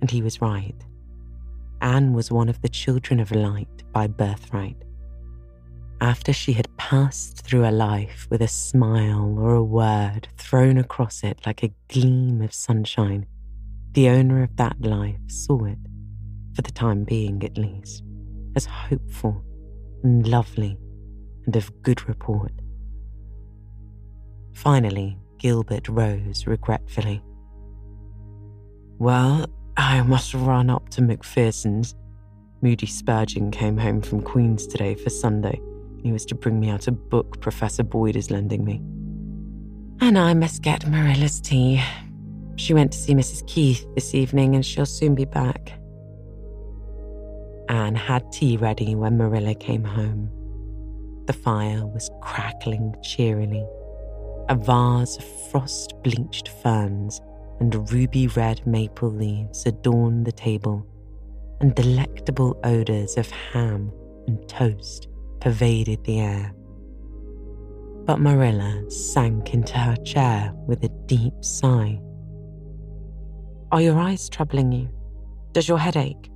And 0.00 0.10
he 0.10 0.22
was 0.22 0.40
right. 0.40 0.74
Anne 1.80 2.12
was 2.12 2.30
one 2.30 2.48
of 2.48 2.60
the 2.60 2.68
children 2.68 3.20
of 3.20 3.30
light 3.30 3.82
by 3.92 4.06
birthright 4.06 4.82
after 6.00 6.32
she 6.32 6.52
had 6.52 6.76
passed 6.76 7.44
through 7.44 7.66
a 7.66 7.70
life 7.70 8.26
with 8.30 8.40
a 8.40 8.48
smile 8.48 9.36
or 9.38 9.54
a 9.54 9.62
word 9.62 10.28
thrown 10.36 10.78
across 10.78 11.24
it 11.24 11.40
like 11.44 11.62
a 11.62 11.74
gleam 11.88 12.40
of 12.40 12.54
sunshine, 12.54 13.26
the 13.92 14.08
owner 14.08 14.42
of 14.42 14.56
that 14.56 14.80
life 14.80 15.18
saw 15.26 15.64
it, 15.64 15.78
for 16.54 16.62
the 16.62 16.70
time 16.70 17.04
being 17.04 17.42
at 17.42 17.58
least, 17.58 18.04
as 18.54 18.64
hopeful 18.64 19.42
and 20.04 20.26
lovely 20.26 20.78
and 21.46 21.56
of 21.56 21.82
good 21.82 22.08
report. 22.08 22.52
Finally, 24.54 25.18
Gilbert 25.38 25.88
rose 25.88 26.46
regretfully. 26.46 27.22
Well, 28.98 29.46
I 29.76 30.02
must 30.02 30.34
run 30.34 30.70
up 30.70 30.88
to 30.90 31.02
Macpherson's. 31.02 31.94
Moody 32.62 32.86
Spurgeon 32.86 33.50
came 33.50 33.78
home 33.78 34.02
from 34.02 34.22
Queen's 34.22 34.66
today 34.66 34.94
for 34.94 35.10
Sunday 35.10 35.60
he 36.02 36.12
was 36.12 36.24
to 36.26 36.34
bring 36.34 36.60
me 36.60 36.70
out 36.70 36.86
a 36.86 36.92
book 36.92 37.40
Professor 37.40 37.82
Boyd 37.82 38.16
is 38.16 38.30
lending 38.30 38.64
me. 38.64 38.80
And 40.00 40.16
I 40.18 40.34
must 40.34 40.62
get 40.62 40.86
Marilla's 40.88 41.40
tea. 41.40 41.82
She 42.56 42.74
went 42.74 42.92
to 42.92 42.98
see 42.98 43.14
Mrs. 43.14 43.46
Keith 43.46 43.86
this 43.94 44.14
evening 44.14 44.54
and 44.54 44.64
she'll 44.64 44.86
soon 44.86 45.14
be 45.14 45.24
back. 45.24 45.72
Anne 47.68 47.94
had 47.94 48.30
tea 48.32 48.56
ready 48.56 48.94
when 48.94 49.18
Marilla 49.18 49.54
came 49.54 49.84
home. 49.84 50.30
The 51.26 51.32
fire 51.32 51.84
was 51.86 52.10
crackling 52.22 52.94
cheerily. 53.02 53.66
A 54.48 54.54
vase 54.54 55.18
of 55.18 55.24
frost 55.50 55.94
bleached 56.02 56.48
ferns 56.62 57.20
and 57.60 57.92
ruby 57.92 58.28
red 58.28 58.66
maple 58.66 59.10
leaves 59.10 59.66
adorned 59.66 60.26
the 60.26 60.32
table, 60.32 60.86
and 61.60 61.74
delectable 61.74 62.58
odours 62.64 63.18
of 63.18 63.30
ham 63.30 63.92
and 64.26 64.48
toast 64.48 65.08
pervaded 65.40 66.04
the 66.04 66.20
air. 66.20 66.54
But 68.04 68.20
Marilla 68.20 68.90
sank 68.90 69.52
into 69.52 69.76
her 69.76 69.96
chair 69.96 70.52
with 70.66 70.82
a 70.84 70.88
deep 71.06 71.44
sigh. 71.44 72.00
Are 73.70 73.82
your 73.82 73.98
eyes 73.98 74.30
troubling 74.30 74.72
you? 74.72 74.88
Does 75.52 75.68
your 75.68 75.78
head 75.78 75.96
ache? 75.96 76.30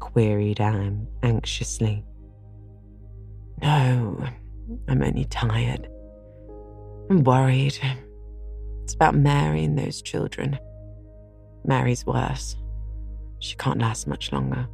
queried 0.00 0.60
Anne 0.60 1.06
anxiously. 1.22 2.04
No, 3.62 4.26
I'm 4.88 5.02
only 5.02 5.26
tired. 5.26 5.89
I'm 7.10 7.24
worried. 7.24 7.76
It's 8.84 8.94
about 8.94 9.16
Mary 9.16 9.64
and 9.64 9.76
those 9.76 10.00
children. 10.00 10.56
Mary's 11.64 12.06
worse. 12.06 12.56
She 13.40 13.56
can't 13.56 13.80
last 13.80 14.06
much 14.06 14.32
longer. 14.32 14.68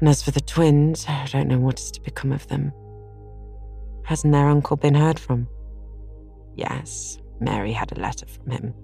And 0.00 0.08
as 0.08 0.22
for 0.22 0.30
the 0.30 0.40
twins, 0.40 1.04
I 1.06 1.26
don't 1.30 1.48
know 1.48 1.58
what 1.58 1.78
is 1.78 1.90
to 1.90 2.00
become 2.00 2.32
of 2.32 2.48
them. 2.48 2.72
Hasn't 4.04 4.32
their 4.32 4.48
uncle 4.48 4.78
been 4.78 4.94
heard 4.94 5.20
from? 5.20 5.46
Yes, 6.56 7.18
Mary 7.38 7.72
had 7.72 7.92
a 7.92 8.00
letter 8.00 8.24
from 8.24 8.50
him. 8.50 8.74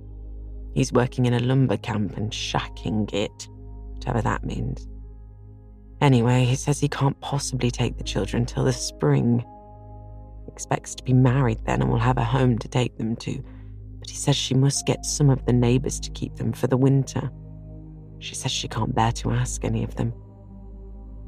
He's 0.74 0.92
working 0.92 1.24
in 1.24 1.32
a 1.32 1.40
lumber 1.40 1.78
camp 1.78 2.18
and 2.18 2.30
shacking 2.30 3.10
it, 3.14 3.48
whatever 3.94 4.20
that 4.20 4.44
means. 4.44 4.86
Anyway, 6.02 6.44
he 6.44 6.56
says 6.56 6.80
he 6.80 6.88
can't 6.88 7.18
possibly 7.22 7.70
take 7.70 7.96
the 7.96 8.04
children 8.04 8.44
till 8.44 8.64
the 8.64 8.74
spring. 8.74 9.42
Expects 10.54 10.94
to 10.94 11.02
be 11.02 11.12
married 11.12 11.58
then 11.66 11.82
and 11.82 11.90
will 11.90 11.98
have 11.98 12.16
a 12.16 12.22
home 12.22 12.56
to 12.60 12.68
take 12.68 12.96
them 12.96 13.16
to, 13.16 13.42
but 13.98 14.08
he 14.08 14.14
says 14.14 14.36
she 14.36 14.54
must 14.54 14.86
get 14.86 15.04
some 15.04 15.28
of 15.28 15.44
the 15.46 15.52
neighbours 15.52 15.98
to 15.98 16.12
keep 16.12 16.36
them 16.36 16.52
for 16.52 16.68
the 16.68 16.76
winter. 16.76 17.28
She 18.20 18.36
says 18.36 18.52
she 18.52 18.68
can't 18.68 18.94
bear 18.94 19.10
to 19.10 19.32
ask 19.32 19.64
any 19.64 19.82
of 19.82 19.96
them. 19.96 20.14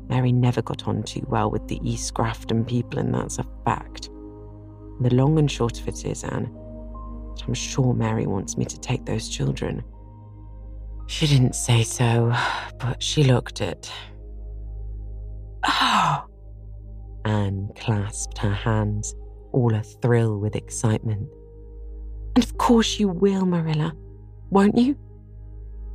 Mary 0.08 0.30
never 0.30 0.62
got 0.62 0.86
on 0.86 1.02
too 1.02 1.26
well 1.26 1.50
with 1.50 1.66
the 1.66 1.80
East 1.82 2.14
Grafton 2.14 2.64
people, 2.64 3.00
and 3.00 3.12
that's 3.12 3.40
a 3.40 3.46
fact. 3.64 4.06
And 4.06 5.04
the 5.04 5.12
long 5.12 5.40
and 5.40 5.50
short 5.50 5.80
of 5.80 5.88
it 5.88 6.04
is, 6.04 6.22
Anne, 6.22 6.48
I'm 7.44 7.54
sure 7.54 7.94
Mary 7.94 8.28
wants 8.28 8.56
me 8.56 8.64
to 8.64 8.78
take 8.78 9.06
those 9.06 9.28
children. 9.28 9.82
She 11.08 11.26
didn't 11.26 11.56
say 11.56 11.82
so, 11.82 12.32
but 12.78 13.02
she 13.02 13.24
looked 13.24 13.60
it. 13.60 13.90
Oh! 15.68 16.26
Anne 17.26 17.68
clasped 17.74 18.38
her 18.38 18.54
hands, 18.54 19.14
all 19.52 19.74
a 19.74 19.82
thrill 19.82 20.38
with 20.38 20.54
excitement. 20.54 21.28
And 22.36 22.44
of 22.44 22.56
course 22.56 23.00
you 23.00 23.08
will, 23.08 23.44
Marilla, 23.44 23.94
won't 24.50 24.78
you? 24.78 24.96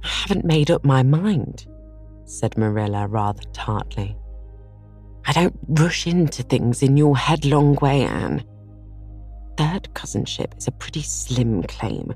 I 0.03 0.07
haven't 0.07 0.43
made 0.43 0.69
up 0.69 0.83
my 0.83 1.03
mind, 1.03 1.67
said 2.25 2.57
Marilla 2.57 3.07
rather 3.07 3.43
tartly. 3.53 4.17
I 5.25 5.31
don't 5.31 5.57
rush 5.69 6.05
into 6.05 6.43
things 6.43 6.83
in 6.83 6.97
your 6.97 7.15
headlong 7.15 7.75
way, 7.81 8.01
Anne. 8.01 8.43
Third 9.57 9.93
cousinship 9.93 10.57
is 10.57 10.67
a 10.67 10.71
pretty 10.71 11.01
slim 11.01 11.63
claim. 11.63 12.13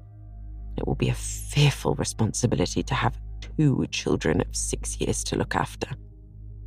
It 0.78 0.86
will 0.86 0.96
be 0.96 1.10
a 1.10 1.14
fearful 1.14 1.96
responsibility 1.96 2.84
to 2.84 2.94
have 2.94 3.18
two 3.40 3.86
children 3.92 4.42
of 4.42 4.54
six 4.54 5.00
years 5.00 5.24
to 5.26 5.38
look 5.38 5.56
after. 5.56 5.88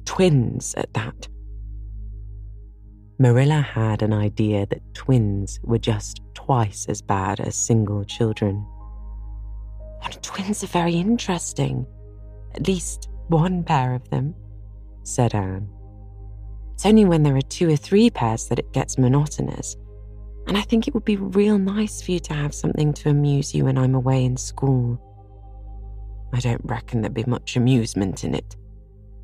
Twins 0.06 0.74
at 0.76 0.94
that. 0.94 1.28
Marilla 3.20 3.60
had 3.60 4.02
an 4.02 4.12
idea 4.12 4.64
that 4.66 4.94
twins 4.94 5.58
were 5.64 5.78
just 5.78 6.20
twice 6.34 6.86
as 6.88 7.02
bad 7.02 7.40
as 7.40 7.56
single 7.56 8.04
children. 8.04 8.64
And 10.04 10.22
twins 10.22 10.62
are 10.62 10.68
very 10.68 10.94
interesting. 10.94 11.84
At 12.54 12.68
least 12.68 13.08
one 13.26 13.64
pair 13.64 13.94
of 13.94 14.08
them, 14.10 14.36
said 15.02 15.34
Anne. 15.34 15.68
It's 16.74 16.86
only 16.86 17.04
when 17.06 17.24
there 17.24 17.34
are 17.36 17.42
two 17.42 17.68
or 17.68 17.76
three 17.76 18.08
pairs 18.08 18.46
that 18.48 18.60
it 18.60 18.72
gets 18.72 18.98
monotonous. 18.98 19.76
And 20.46 20.56
I 20.56 20.62
think 20.62 20.86
it 20.86 20.94
would 20.94 21.04
be 21.04 21.16
real 21.16 21.58
nice 21.58 22.00
for 22.00 22.12
you 22.12 22.20
to 22.20 22.34
have 22.34 22.54
something 22.54 22.94
to 22.94 23.08
amuse 23.10 23.52
you 23.52 23.64
when 23.64 23.78
I'm 23.78 23.96
away 23.96 24.24
in 24.24 24.36
school. 24.36 25.02
I 26.32 26.38
don't 26.38 26.60
reckon 26.62 27.00
there'd 27.00 27.14
be 27.14 27.24
much 27.24 27.56
amusement 27.56 28.22
in 28.22 28.36
it. 28.36 28.54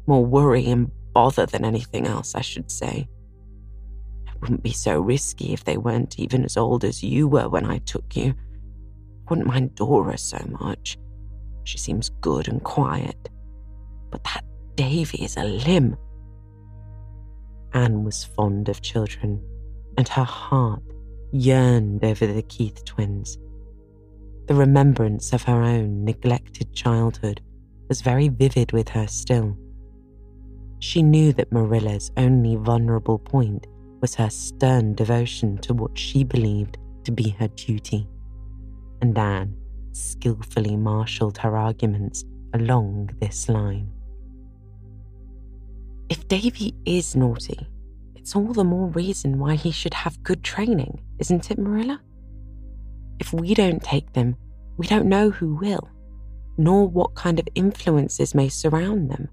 More 0.08 0.26
worry 0.26 0.66
and 0.66 0.90
bother 1.12 1.46
than 1.46 1.64
anything 1.64 2.08
else, 2.08 2.34
I 2.34 2.40
should 2.40 2.72
say. 2.72 3.06
Wouldn't 4.44 4.62
be 4.62 4.72
so 4.72 5.00
risky 5.00 5.54
if 5.54 5.64
they 5.64 5.78
weren't 5.78 6.18
even 6.18 6.44
as 6.44 6.58
old 6.58 6.84
as 6.84 7.02
you 7.02 7.26
were 7.26 7.48
when 7.48 7.64
I 7.64 7.78
took 7.78 8.14
you. 8.14 8.34
Wouldn't 9.30 9.46
mind 9.46 9.74
Dora 9.74 10.18
so 10.18 10.36
much. 10.60 10.98
She 11.64 11.78
seems 11.78 12.10
good 12.20 12.46
and 12.46 12.62
quiet. 12.62 13.30
But 14.10 14.22
that 14.24 14.44
Davy 14.74 15.24
is 15.24 15.38
a 15.38 15.44
limb. 15.44 15.96
Anne 17.72 18.04
was 18.04 18.24
fond 18.36 18.68
of 18.68 18.82
children, 18.82 19.42
and 19.96 20.06
her 20.08 20.24
heart 20.24 20.82
yearned 21.32 22.04
over 22.04 22.26
the 22.26 22.42
Keith 22.42 22.84
twins. 22.84 23.38
The 24.46 24.54
remembrance 24.54 25.32
of 25.32 25.44
her 25.44 25.62
own 25.62 26.04
neglected 26.04 26.74
childhood 26.74 27.40
was 27.88 28.02
very 28.02 28.28
vivid 28.28 28.72
with 28.72 28.90
her 28.90 29.06
still. 29.06 29.56
She 30.80 31.02
knew 31.02 31.32
that 31.32 31.50
Marilla's 31.50 32.10
only 32.18 32.56
vulnerable 32.56 33.18
point 33.18 33.66
was 34.04 34.14
her 34.14 34.28
stern 34.28 34.94
devotion 34.94 35.56
to 35.56 35.72
what 35.72 35.96
she 35.96 36.24
believed 36.24 36.76
to 37.04 37.10
be 37.10 37.30
her 37.30 37.48
duty, 37.48 38.06
and 39.00 39.16
Anne 39.16 39.56
skillfully 39.92 40.76
marshalled 40.76 41.38
her 41.38 41.56
arguments 41.56 42.22
along 42.52 43.08
this 43.18 43.48
line. 43.48 43.90
If 46.10 46.28
Davy 46.28 46.74
is 46.84 47.16
naughty, 47.16 47.66
it's 48.14 48.36
all 48.36 48.52
the 48.52 48.62
more 48.62 48.88
reason 48.88 49.38
why 49.38 49.54
he 49.54 49.70
should 49.70 49.94
have 49.94 50.22
good 50.22 50.44
training, 50.44 51.00
isn't 51.18 51.50
it, 51.50 51.58
Marilla? 51.58 51.98
If 53.18 53.32
we 53.32 53.54
don't 53.54 53.82
take 53.82 54.12
them, 54.12 54.36
we 54.76 54.86
don't 54.86 55.06
know 55.06 55.30
who 55.30 55.54
will, 55.54 55.88
nor 56.58 56.86
what 56.86 57.14
kind 57.14 57.38
of 57.38 57.48
influences 57.54 58.34
may 58.34 58.50
surround 58.50 59.10
them. 59.10 59.30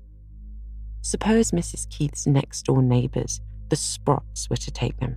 Suppose 1.02 1.52
Mrs. 1.52 1.90
Keith's 1.90 2.26
next 2.26 2.68
door 2.68 2.82
neighbours, 2.82 3.42
the 3.72 3.78
Sprotts 3.78 4.50
were 4.50 4.58
to 4.58 4.70
take 4.70 5.00
them. 5.00 5.16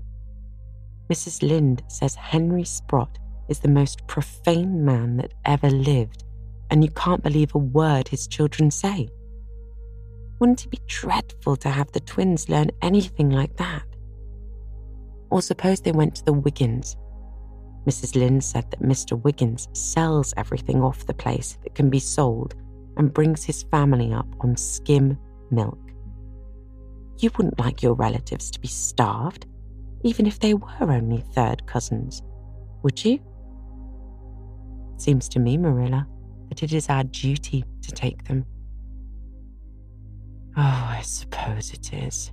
Mrs. 1.11 1.43
Lynde 1.43 1.83
says 1.89 2.15
Henry 2.15 2.63
Sprott 2.63 3.19
is 3.49 3.59
the 3.59 3.69
most 3.69 4.07
profane 4.07 4.85
man 4.85 5.17
that 5.17 5.35
ever 5.45 5.69
lived, 5.69 6.23
and 6.71 6.85
you 6.85 6.91
can't 6.93 7.23
believe 7.23 7.53
a 7.55 7.59
word 7.59 8.07
his 8.07 8.29
children 8.29 8.71
say. 8.71 9.09
Wouldn't 10.39 10.65
it 10.65 10.71
be 10.71 10.79
dreadful 10.87 11.57
to 11.57 11.69
have 11.69 11.91
the 11.91 12.01
twins 12.01 12.49
learn 12.49 12.71
anything 12.81 13.31
like 13.31 13.57
that? 13.57 13.83
Or 15.31 15.43
suppose 15.43 15.81
they 15.81 15.91
went 15.91 16.15
to 16.15 16.25
the 16.25 16.33
Wiggins. 16.33 16.97
Mrs. 17.89 18.15
Lynde 18.15 18.45
said 18.45 18.71
that 18.71 18.83
Mr. 18.83 19.21
Wiggins 19.21 19.69
sells 19.73 20.33
everything 20.37 20.81
off 20.81 21.07
the 21.07 21.13
place 21.13 21.59
that 21.65 21.75
can 21.75 21.91
be 21.91 21.99
sold 21.99 22.55
and 22.97 23.13
brings 23.13 23.43
his 23.43 23.65
family 23.65 24.13
up 24.13 24.29
on 24.41 24.57
skim 24.57 25.19
milk. 25.51 25.79
You 27.19 27.31
wouldn't 27.37 27.59
like 27.59 27.83
your 27.83 27.95
relatives 27.95 28.51
to 28.51 28.61
be 28.61 28.69
starved, 28.69 29.47
even 30.03 30.27
if 30.27 30.41
they 30.41 30.55
were 30.55 30.69
only 30.81 31.25
third 31.33 31.67
cousins, 31.67 32.23
would 32.83 33.05
you? 33.05 33.21
Seems 34.97 35.29
to 35.31 35.39
me, 35.39 35.57
Marilla, 35.57 36.07
that 36.49 36.63
it 36.63 36.73
is 36.73 36.89
our 36.89 37.05
duty 37.05 37.65
to 37.83 37.93
take 37.93 38.25
them. 38.25 38.45
Oh, 40.57 40.87
I 40.89 41.01
suppose 41.03 41.73
it 41.73 41.93
is, 41.93 42.33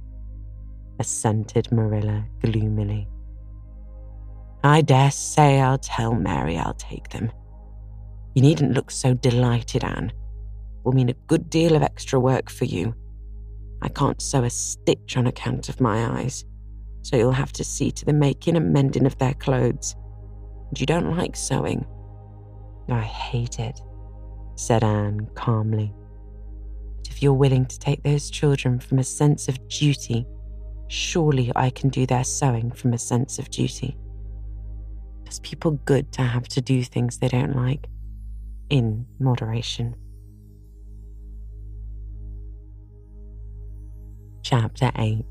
assented 0.99 1.71
Marilla 1.71 2.25
gloomily. 2.41 3.07
I 4.63 4.81
dare 4.81 5.09
say 5.09 5.59
I'll 5.59 5.79
tell 5.79 6.13
Mary 6.13 6.57
I'll 6.57 6.75
take 6.75 7.09
them. 7.09 7.31
You 8.35 8.43
needn't 8.43 8.73
look 8.73 8.91
so 8.91 9.15
delighted, 9.15 9.83
Anne. 9.83 10.11
Will 10.83 10.93
mean 10.93 11.09
a 11.09 11.13
good 11.27 11.49
deal 11.49 11.75
of 11.75 11.81
extra 11.81 12.19
work 12.19 12.49
for 12.49 12.65
you. 12.65 12.93
I 13.81 13.89
can't 13.89 14.21
sew 14.21 14.43
a 14.43 14.49
stitch 14.49 15.17
on 15.17 15.27
account 15.27 15.69
of 15.69 15.81
my 15.81 16.19
eyes, 16.19 16.45
so 17.01 17.15
you'll 17.17 17.31
have 17.31 17.53
to 17.53 17.63
see 17.63 17.91
to 17.91 18.05
the 18.05 18.13
making 18.13 18.55
and 18.55 18.71
mending 18.71 19.05
of 19.05 19.17
their 19.17 19.33
clothes. 19.33 19.95
And 20.69 20.79
you 20.79 20.85
don't 20.85 21.17
like 21.17 21.35
sewing. 21.35 21.85
I 22.89 23.01
hate 23.01 23.59
it, 23.59 23.81
said 24.55 24.83
Anne 24.83 25.27
calmly. 25.35 25.93
But 26.97 27.09
if 27.09 27.23
you're 27.23 27.33
willing 27.33 27.65
to 27.65 27.79
take 27.79 28.03
those 28.03 28.29
children 28.29 28.79
from 28.79 28.99
a 28.99 29.03
sense 29.03 29.47
of 29.47 29.67
duty, 29.67 30.25
surely 30.87 31.51
I 31.55 31.69
can 31.69 31.89
do 31.89 32.05
their 32.05 32.23
sewing 32.23 32.71
from 32.71 32.93
a 32.93 32.97
sense 32.97 33.39
of 33.39 33.49
duty. 33.49 33.97
Does 35.23 35.39
people 35.39 35.71
good 35.85 36.11
to 36.13 36.21
have 36.21 36.47
to 36.49 36.61
do 36.61 36.83
things 36.83 37.17
they 37.17 37.29
don't 37.29 37.55
like, 37.55 37.87
in 38.69 39.05
moderation. 39.19 39.95
Chapter 44.43 44.91
8 44.97 45.23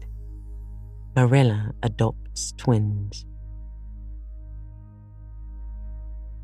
Marilla 1.16 1.72
Adopts 1.82 2.52
Twins. 2.56 3.26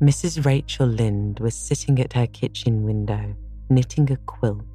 Mrs. 0.01 0.45
Rachel 0.45 0.87
Lynde 0.87 1.39
was 1.39 1.55
sitting 1.55 1.99
at 1.99 2.13
her 2.13 2.27
kitchen 2.27 2.83
window, 2.83 3.35
knitting 3.69 4.11
a 4.11 4.17
quilt 4.17 4.65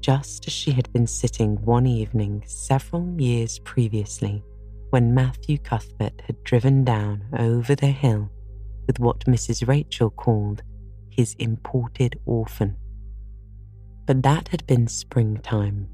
just 0.00 0.46
as 0.46 0.52
she 0.52 0.70
had 0.70 0.92
been 0.92 1.06
sitting 1.06 1.56
one 1.64 1.86
evening 1.86 2.42
several 2.46 3.20
years 3.20 3.58
previously 3.58 4.42
when 4.90 5.12
Matthew 5.14 5.58
Cuthbert 5.58 6.22
had 6.24 6.42
driven 6.44 6.84
down 6.84 7.24
over 7.36 7.74
the 7.74 7.88
hill 7.88 8.30
with 8.86 9.00
what 9.00 9.26
Mrs. 9.26 9.66
Rachel 9.66 10.10
called 10.10 10.62
his 11.10 11.34
imported 11.38 12.18
orphan. 12.24 12.76
But 14.06 14.22
that 14.22 14.48
had 14.48 14.66
been 14.66 14.86
springtime, 14.86 15.88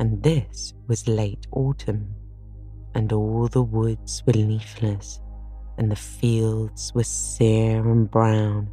and 0.00 0.22
this 0.22 0.72
was 0.88 1.06
late 1.06 1.46
autumn, 1.52 2.08
and 2.94 3.12
all 3.12 3.46
the 3.48 3.62
woods 3.62 4.22
were 4.26 4.32
leafless, 4.32 5.20
and 5.76 5.90
the 5.90 5.96
fields 5.96 6.90
were 6.94 7.04
sere 7.04 7.86
and 7.86 8.10
brown. 8.10 8.66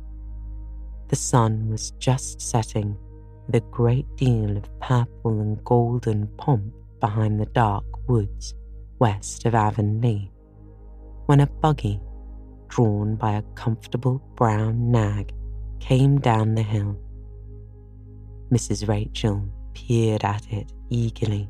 The 1.10 1.18
sun 1.18 1.70
was 1.70 1.92
just 2.00 2.42
setting 2.42 2.98
with 3.46 3.56
a 3.56 3.72
great 3.72 4.06
deal 4.16 4.56
of 4.56 4.80
purple 4.80 5.42
and 5.42 5.62
golden 5.66 6.28
pomp 6.38 6.74
behind 7.02 7.42
the 7.42 7.46
dark 7.48 7.86
woods 8.08 8.56
west 9.00 9.46
of 9.46 9.54
Avonlea, 9.54 10.32
when 11.26 11.42
a 11.42 11.48
buggy, 11.48 12.00
drawn 12.70 13.18
by 13.18 13.34
a 13.34 13.44
comfortable 13.54 14.24
brown 14.36 14.92
nag, 14.92 15.34
came 15.82 16.22
down 16.22 16.56
the 16.56 16.64
hill. 16.64 16.98
Mrs. 18.50 18.88
Rachel 18.88 19.44
peered 19.74 20.24
at 20.24 20.50
it 20.52 20.72
eagerly. 20.90 21.50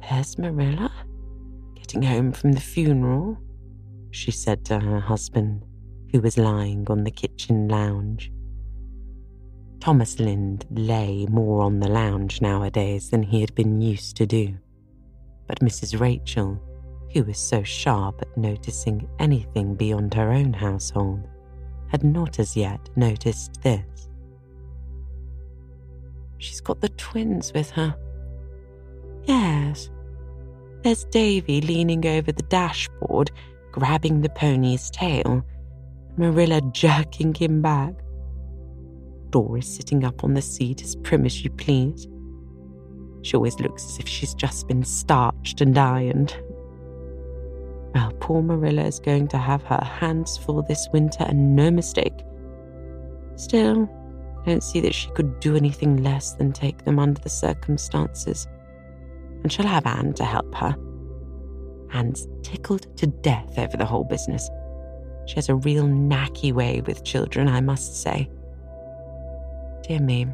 There's 0.00 0.38
Marilla, 0.38 0.92
getting 1.74 2.02
home 2.02 2.32
from 2.32 2.52
the 2.52 2.60
funeral, 2.60 3.38
she 4.10 4.30
said 4.30 4.64
to 4.66 4.80
her 4.80 5.00
husband, 5.00 5.64
who 6.12 6.20
was 6.20 6.36
lying 6.36 6.86
on 6.90 7.04
the 7.04 7.10
kitchen 7.10 7.68
lounge. 7.68 8.30
Thomas 9.80 10.20
Lynde 10.20 10.64
lay 10.70 11.26
more 11.26 11.62
on 11.62 11.80
the 11.80 11.88
lounge 11.88 12.40
nowadays 12.40 13.10
than 13.10 13.22
he 13.22 13.40
had 13.40 13.54
been 13.54 13.80
used 13.80 14.16
to 14.16 14.26
do. 14.26 14.54
But 15.48 15.60
Mrs. 15.60 15.98
Rachel, 15.98 16.60
who 17.12 17.24
was 17.24 17.38
so 17.38 17.62
sharp 17.62 18.22
at 18.22 18.36
noticing 18.36 19.08
anything 19.18 19.74
beyond 19.74 20.14
her 20.14 20.30
own 20.30 20.52
household, 20.52 21.26
had 21.88 22.04
not 22.04 22.38
as 22.38 22.56
yet 22.56 22.88
noticed 22.96 23.60
this. 23.62 23.91
She's 26.42 26.60
got 26.60 26.80
the 26.80 26.88
twins 26.88 27.52
with 27.54 27.70
her. 27.70 27.94
Yes. 29.24 29.90
There's 30.82 31.04
Davy 31.04 31.60
leaning 31.60 32.04
over 32.04 32.32
the 32.32 32.42
dashboard, 32.42 33.30
grabbing 33.70 34.22
the 34.22 34.28
pony's 34.30 34.90
tail, 34.90 35.44
Marilla 36.16 36.60
jerking 36.72 37.32
him 37.32 37.62
back. 37.62 37.94
Dora's 39.30 39.72
sitting 39.72 40.04
up 40.04 40.24
on 40.24 40.34
the 40.34 40.42
seat 40.42 40.82
as 40.82 40.96
prim 40.96 41.24
as 41.24 41.44
you 41.44 41.50
please. 41.50 42.08
She 43.22 43.36
always 43.36 43.60
looks 43.60 43.84
as 43.84 43.98
if 44.00 44.08
she's 44.08 44.34
just 44.34 44.66
been 44.66 44.82
starched 44.82 45.60
and 45.60 45.78
ironed. 45.78 46.36
Well, 47.94 48.10
poor 48.18 48.42
Marilla 48.42 48.82
is 48.82 48.98
going 48.98 49.28
to 49.28 49.38
have 49.38 49.62
her 49.62 49.84
hands 49.84 50.38
full 50.38 50.60
this 50.62 50.88
winter 50.92 51.22
and 51.22 51.54
no 51.54 51.70
mistake. 51.70 52.24
Still, 53.36 53.88
I 54.44 54.50
don't 54.50 54.62
see 54.62 54.80
that 54.80 54.94
she 54.94 55.10
could 55.10 55.40
do 55.40 55.56
anything 55.56 56.02
less 56.02 56.32
than 56.32 56.52
take 56.52 56.84
them 56.84 56.98
under 56.98 57.20
the 57.20 57.28
circumstances. 57.28 58.46
And 59.42 59.52
she'll 59.52 59.66
have 59.66 59.86
Anne 59.86 60.12
to 60.14 60.24
help 60.24 60.54
her. 60.54 60.74
Anne's 61.92 62.26
tickled 62.42 62.96
to 62.96 63.06
death 63.06 63.58
over 63.58 63.76
the 63.76 63.84
whole 63.84 64.04
business. 64.04 64.48
She 65.26 65.36
has 65.36 65.48
a 65.48 65.54
real 65.54 65.84
knacky 65.84 66.52
way 66.52 66.80
with 66.80 67.04
children, 67.04 67.48
I 67.48 67.60
must 67.60 68.02
say. 68.02 68.28
Dear 69.86 70.00
me, 70.00 70.26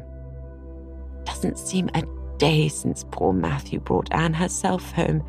doesn't 1.25 1.59
seem 1.59 1.89
a 1.93 2.03
day 2.39 2.69
since 2.69 3.05
poor 3.11 3.33
Matthew 3.33 3.79
brought 3.79 4.11
Anne 4.11 4.33
herself 4.33 4.91
home, 4.93 5.23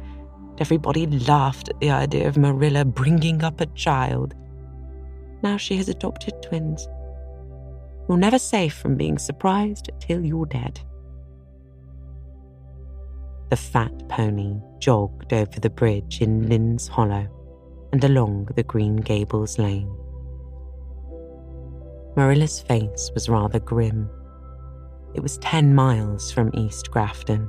everybody 0.59 1.07
laughed 1.07 1.69
at 1.69 1.79
the 1.81 1.91
idea 1.91 2.27
of 2.27 2.39
Marilla 2.39 2.85
bringing 2.85 3.43
up 3.45 3.61
a 3.61 3.67
child. 3.67 4.35
Now 5.43 5.57
she 5.57 5.77
has 5.77 5.89
adopted 5.89 6.35
twins. 6.43 6.89
You're 8.11 8.19
never 8.19 8.41
safe 8.41 8.75
from 8.75 8.97
being 8.97 9.19
surprised 9.19 9.89
till 10.01 10.25
you're 10.25 10.45
dead. 10.45 10.81
The 13.51 13.57
fat 13.57 14.09
pony 14.09 14.57
jogged 14.81 15.33
over 15.33 15.61
the 15.61 15.71
bridge 15.71 16.21
in 16.21 16.49
Lynde's 16.49 16.89
Hollow 16.89 17.29
and 17.93 18.03
along 18.03 18.49
the 18.57 18.65
Green 18.65 18.97
Gables 18.97 19.61
lane. 19.61 19.89
Marilla's 22.17 22.61
face 22.61 23.13
was 23.15 23.29
rather 23.29 23.61
grim. 23.61 24.11
It 25.15 25.21
was 25.21 25.39
ten 25.39 25.73
miles 25.73 26.33
from 26.33 26.51
East 26.55 26.91
Grafton, 26.91 27.49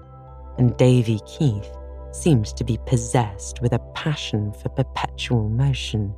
and 0.59 0.77
Davy 0.77 1.21
Keith 1.25 1.75
seemed 2.11 2.55
to 2.55 2.63
be 2.63 2.77
possessed 2.85 3.63
with 3.63 3.73
a 3.73 3.79
passion 3.95 4.53
for 4.53 4.69
perpetual 4.69 5.49
motion. 5.49 6.13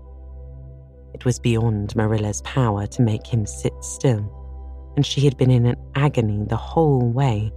It 1.14 1.26
was 1.26 1.40
beyond 1.40 1.96
Marilla's 1.96 2.42
power 2.42 2.88
to 2.88 3.02
make 3.02 3.28
him 3.28 3.46
sit 3.46 3.74
still, 3.82 4.32
and 4.96 5.06
she 5.06 5.22
had 5.22 5.38
been 5.38 5.52
in 5.52 5.66
an 5.66 5.78
agony 5.96 6.46
the 6.48 6.58
whole 6.58 7.12
way 7.12 7.52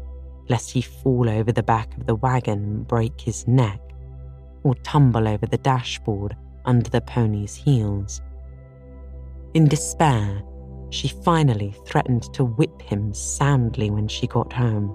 lest 0.49 0.71
he 0.71 0.83
fall 0.83 1.29
over 1.29 1.53
the 1.53 1.63
back 1.63 1.97
of 1.97 2.07
the 2.07 2.15
wagon 2.15 2.63
and 2.63 2.89
break 2.89 3.21
his 3.21 3.47
neck, 3.49 3.81
or 4.63 4.75
tumble 4.77 5.27
over 5.27 5.47
the 5.47 5.59
dashboard 5.59 6.37
under 6.65 6.89
the 6.91 7.01
pony's 7.01 7.55
heels. 7.55 8.21
In 9.55 9.67
despair, 9.67 10.43
she 10.91 11.09
finally 11.09 11.75
threatened 11.87 12.33
to 12.35 12.45
whip 12.45 12.81
him 12.83 13.13
soundly 13.13 13.91
when 13.91 14.09
she 14.09 14.27
got 14.27 14.53
home. 14.53 14.89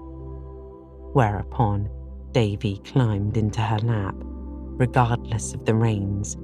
Whereupon, 1.12 1.90
Davy 2.32 2.78
climbed 2.84 3.36
into 3.36 3.60
her 3.60 3.78
lap, 3.80 4.14
regardless 4.18 5.52
of 5.52 5.64
the 5.66 5.74
reins, 5.74 6.36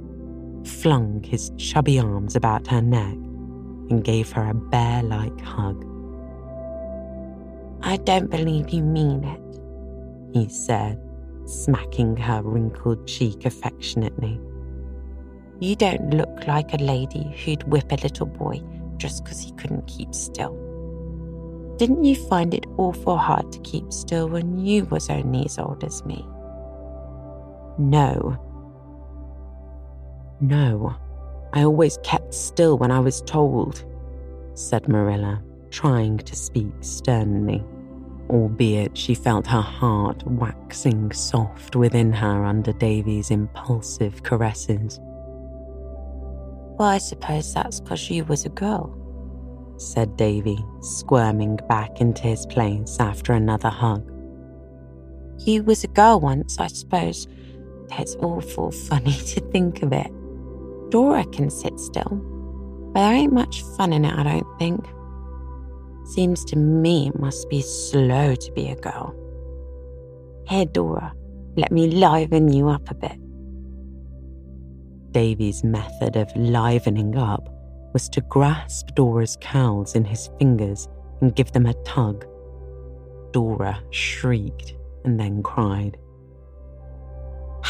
flung 0.68 1.22
his 1.22 1.50
chubby 1.57 1.98
arms 1.98 2.37
about 2.37 2.66
her 2.68 2.83
neck, 2.83 3.14
and 3.90 4.04
gave 4.04 4.31
her 4.33 4.50
a 4.50 4.54
bear 4.54 5.02
like 5.02 5.40
hug. 5.40 5.85
I 7.83 7.96
don't 7.96 8.31
believe 8.31 8.70
you 8.70 8.83
mean 8.83 9.24
it, 9.24 10.37
he 10.37 10.48
said, 10.48 11.00
smacking 11.46 12.16
her 12.16 12.42
wrinkled 12.42 13.07
cheek 13.07 13.44
affectionately. 13.46 14.40
You 15.61 15.74
don't 15.74 16.11
look 16.14 16.46
like 16.46 16.72
a 16.74 16.83
lady 16.83 17.35
who'd 17.44 17.64
whip 17.64 17.90
a 17.90 17.96
little 17.96 18.26
boy 18.26 18.61
just 18.96 19.24
because 19.24 19.40
he 19.40 19.52
couldn't 19.52 19.87
keep 19.87 20.14
still. 20.14 20.54
Didn't 21.78 22.04
you 22.04 22.14
find 22.14 22.52
it 22.54 22.66
awful 22.76 23.16
hard 23.16 23.52
to 23.52 23.59
keep 23.61 23.92
still 23.92 24.28
when 24.28 24.59
you 24.59 24.85
was 24.87 25.09
only 25.09 25.44
as 25.46 25.59
old 25.59 25.85
as 25.85 26.04
me? 26.04 26.26
No. 27.78 28.37
No, 30.40 30.94
I 31.53 31.64
always 31.64 31.98
kept 32.03 32.33
still 32.33 32.79
when 32.79 32.90
I 32.90 33.01
was 33.01 33.22
told, 33.22 33.85
said 34.55 34.88
Marilla, 34.88 35.42
trying 35.70 36.18
to 36.18 36.37
speak 36.37 36.72
sternly, 36.81 37.64
albeit 38.31 38.96
she 38.96 39.14
felt 39.14 39.46
her 39.48 39.61
heart 39.61 40.22
waxing 40.27 41.11
soft 41.11 41.74
within 41.74 42.12
her 42.12 42.44
under 42.44 42.72
Davy's 42.72 43.31
impulsive 43.31 44.22
caresses. 44.22 45.01
Well, 46.79 46.88
I 46.88 46.98
suppose 46.98 47.53
that's 47.53 47.81
because 47.81 48.09
you 48.09 48.24
was 48.24 48.44
a 48.44 48.51
girl, 48.51 48.94
said 49.79 50.16
Davy, 50.16 50.64
squirming 50.81 51.59
back 51.68 52.01
into 52.01 52.22
his 52.22 52.46
place 52.46 52.98
after 53.01 53.33
another 53.33 53.70
hug. 53.70 54.09
You 55.38 55.64
was 55.64 55.83
a 55.83 55.88
girl 55.88 56.20
once, 56.20 56.59
I 56.59 56.68
suppose. 56.68 57.27
That's 57.88 58.14
awful 58.16 58.70
funny 58.70 59.12
to 59.35 59.40
think 59.51 59.83
of 59.83 59.92
it. 59.92 60.12
Dora 60.90 61.24
can 61.27 61.51
sit 61.51 61.79
still, 61.79 62.90
but 62.92 63.01
there 63.01 63.14
ain't 63.14 63.33
much 63.33 63.62
fun 63.77 63.92
in 63.92 64.05
it, 64.05 64.14
I 64.14 64.22
don't 64.22 64.59
think. 64.59 64.87
Seems 66.07 66.44
to 66.46 66.57
me 66.57 67.09
it 67.09 67.18
must 67.18 67.48
be 67.51 67.61
slow 67.61 68.35
to 68.35 68.53
be 68.53 68.68
a 68.68 68.77
girl. 68.77 69.14
Here, 70.48 70.64
Dora, 70.64 71.12
let 71.57 71.70
me 71.70 71.88
liven 71.88 72.53
you 72.53 72.68
up 72.68 72.90
a 72.90 72.94
bit. 72.94 73.18
Davy's 75.12 75.62
method 75.64 76.16
of 76.16 76.35
livening 76.37 77.16
up 77.16 77.48
was 77.92 78.09
to 78.11 78.20
grasp 78.22 78.94
Dora's 78.94 79.37
curls 79.40 79.94
in 79.94 80.05
his 80.05 80.31
fingers 80.38 80.88
and 81.20 81.35
give 81.35 81.53
them 81.53 81.66
a 81.66 81.74
tug. 81.85 82.24
Dora 83.33 83.83
shrieked 83.90 84.74
and 85.05 85.18
then 85.18 85.42
cried. 85.42 85.98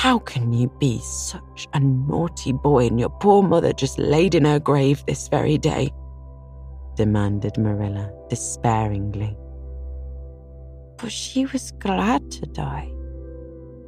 How 0.01 0.21
can 0.21 0.53
you 0.53 0.69
be 0.79 1.01
such 1.01 1.67
a 1.75 1.81
naughty 1.81 2.53
boy 2.53 2.87
and 2.87 3.01
your 3.01 3.11
poor 3.11 3.43
mother 3.43 3.73
just 3.73 3.99
laid 3.99 4.37
in 4.37 4.45
her 4.45 4.61
grave 4.61 5.05
this 5.07 5.27
very 5.27 5.59
day? 5.59 5.91
demanded 6.95 7.59
Marilla 7.59 8.09
despairingly. 8.31 9.37
But 10.99 11.11
she 11.11 11.47
was 11.47 11.73
glad 11.81 12.31
to 12.31 12.47
die, 12.47 12.93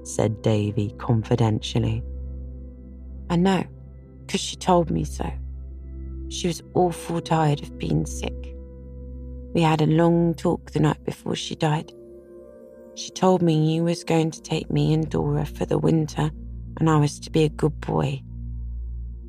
said 0.03 0.43
Davy 0.43 0.97
confidentially. 0.99 2.03
I 3.31 3.37
know, 3.37 3.63
because 4.27 4.41
she 4.41 4.57
told 4.57 4.91
me 4.91 5.05
so. 5.05 5.31
She 6.29 6.49
was 6.49 6.61
awful 6.75 7.21
tired 7.21 7.63
of 7.63 7.79
being 7.79 8.05
sick. 8.05 8.57
We 9.55 9.63
had 9.63 9.81
a 9.81 9.87
long 9.87 10.35
talk 10.35 10.73
the 10.73 10.81
night 10.81 11.05
before 11.05 11.37
she 11.37 11.55
died. 11.55 11.93
She 12.95 13.11
told 13.11 13.43
me 13.43 13.75
you 13.75 13.85
was 13.85 14.05
going 14.05 14.31
to 14.33 14.43
take 14.43 14.71
me 14.71 14.93
and 14.93 15.09
Dora 15.09 15.47
for 15.47 15.65
the 15.65 15.79
winter 15.79 16.31
and 16.79 16.89
I 16.89 16.97
was 16.97 17.21
to 17.21 17.31
be 17.31 17.45
a 17.45 17.49
good 17.49 17.81
boy. 17.81 18.23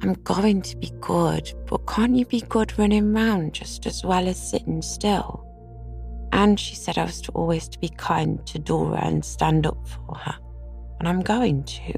I'm 0.01 0.13
going 0.23 0.61
to 0.63 0.77
be 0.77 0.91
good, 0.99 1.53
but 1.67 1.85
can't 1.85 2.15
you 2.15 2.25
be 2.25 2.41
good 2.41 2.77
running 2.79 3.13
round 3.13 3.53
just 3.53 3.85
as 3.85 4.03
well 4.03 4.27
as 4.27 4.49
sitting 4.49 4.81
still? 4.81 5.45
And 6.31 6.59
she 6.59 6.75
said 6.75 6.97
I 6.97 7.05
was 7.05 7.21
to 7.21 7.31
always 7.33 7.67
to 7.69 7.79
be 7.79 7.89
kind 7.89 8.43
to 8.47 8.57
Dora 8.57 9.01
and 9.03 9.23
stand 9.23 9.67
up 9.67 9.87
for 9.87 10.15
her. 10.15 10.35
And 10.99 11.07
I'm 11.07 11.21
going 11.21 11.63
to. 11.63 11.93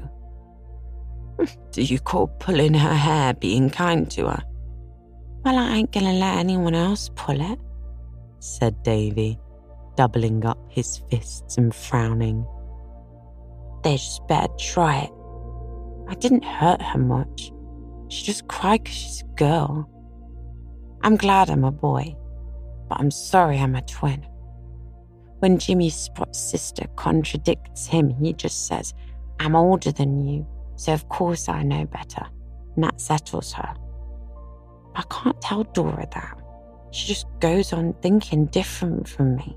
Do 1.70 1.82
you 1.82 1.98
call 1.98 2.28
pulling 2.40 2.74
her 2.74 2.94
hair 2.94 3.32
being 3.32 3.70
kind 3.70 4.10
to 4.10 4.26
her? 4.26 4.42
Well, 5.44 5.58
I 5.58 5.76
ain't 5.76 5.92
gonna 5.92 6.14
let 6.14 6.38
anyone 6.38 6.74
else 6.74 7.10
pull 7.14 7.40
it, 7.40 7.58
said 8.38 8.82
Davy, 8.82 9.38
doubling 9.96 10.44
up 10.44 10.58
his 10.68 11.02
fists 11.10 11.56
and 11.56 11.74
frowning. 11.74 12.46
They 13.82 13.96
just 13.96 14.26
better 14.28 14.52
try 14.58 15.00
it. 15.00 15.10
I 16.08 16.14
didn't 16.14 16.44
hurt 16.44 16.82
her 16.82 16.98
much. 16.98 17.52
She 18.08 18.24
just 18.24 18.46
cried 18.48 18.84
because 18.84 18.96
she's 18.96 19.22
a 19.22 19.34
girl. 19.36 19.90
I'm 21.02 21.16
glad 21.16 21.50
I'm 21.50 21.64
a 21.64 21.72
boy, 21.72 22.14
but 22.88 23.00
I'm 23.00 23.10
sorry 23.10 23.58
I'm 23.58 23.74
a 23.74 23.82
twin. 23.82 24.26
When 25.40 25.58
Jimmy 25.58 25.90
Sprott's 25.90 26.38
sister 26.38 26.86
contradicts 26.96 27.86
him, 27.86 28.10
he 28.10 28.32
just 28.32 28.66
says, 28.66 28.94
I'm 29.40 29.56
older 29.56 29.92
than 29.92 30.26
you 30.26 30.46
so 30.76 30.92
of 30.92 31.08
course 31.08 31.48
I 31.48 31.62
know 31.62 31.84
better, 31.86 32.26
and 32.74 32.84
that 32.84 33.00
settles 33.00 33.52
her. 33.52 33.74
I 34.94 35.02
can't 35.10 35.40
tell 35.40 35.64
Dora 35.64 36.06
that. 36.12 36.38
She 36.92 37.06
just 37.06 37.26
goes 37.40 37.72
on 37.72 37.94
thinking 38.02 38.46
different 38.46 39.08
from 39.08 39.36
me. 39.36 39.56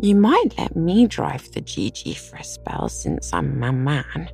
You 0.00 0.14
might 0.14 0.56
let 0.56 0.76
me 0.76 1.06
drive 1.06 1.50
the 1.52 1.60
GG 1.60 2.16
for 2.16 2.36
a 2.36 2.44
spell 2.44 2.88
since 2.88 3.32
I'm 3.32 3.58
my 3.58 3.70
man, 3.70 4.30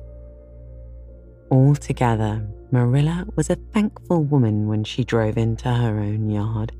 Altogether, 1.51 2.45
Marilla 2.71 3.25
was 3.35 3.51
a 3.51 3.55
thankful 3.71 4.23
woman 4.23 4.67
when 4.67 4.83
she 4.83 5.03
drove 5.03 5.37
into 5.37 5.69
her 5.71 5.99
own 5.99 6.29
yard, 6.29 6.71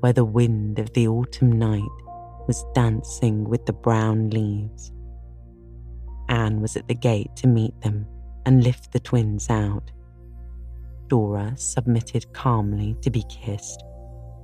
where 0.00 0.12
the 0.12 0.24
wind 0.24 0.78
of 0.78 0.92
the 0.92 1.08
autumn 1.08 1.50
night 1.50 1.82
was 2.46 2.64
dancing 2.74 3.44
with 3.48 3.64
the 3.64 3.72
brown 3.72 4.28
leaves. 4.28 4.92
Anne 6.28 6.60
was 6.60 6.76
at 6.76 6.88
the 6.88 6.94
gate 6.94 7.34
to 7.36 7.46
meet 7.46 7.80
them 7.80 8.06
and 8.44 8.62
lift 8.62 8.92
the 8.92 9.00
twins 9.00 9.48
out. 9.48 9.90
Dora 11.08 11.54
submitted 11.56 12.32
calmly 12.34 12.96
to 13.00 13.10
be 13.10 13.24
kissed, 13.30 13.82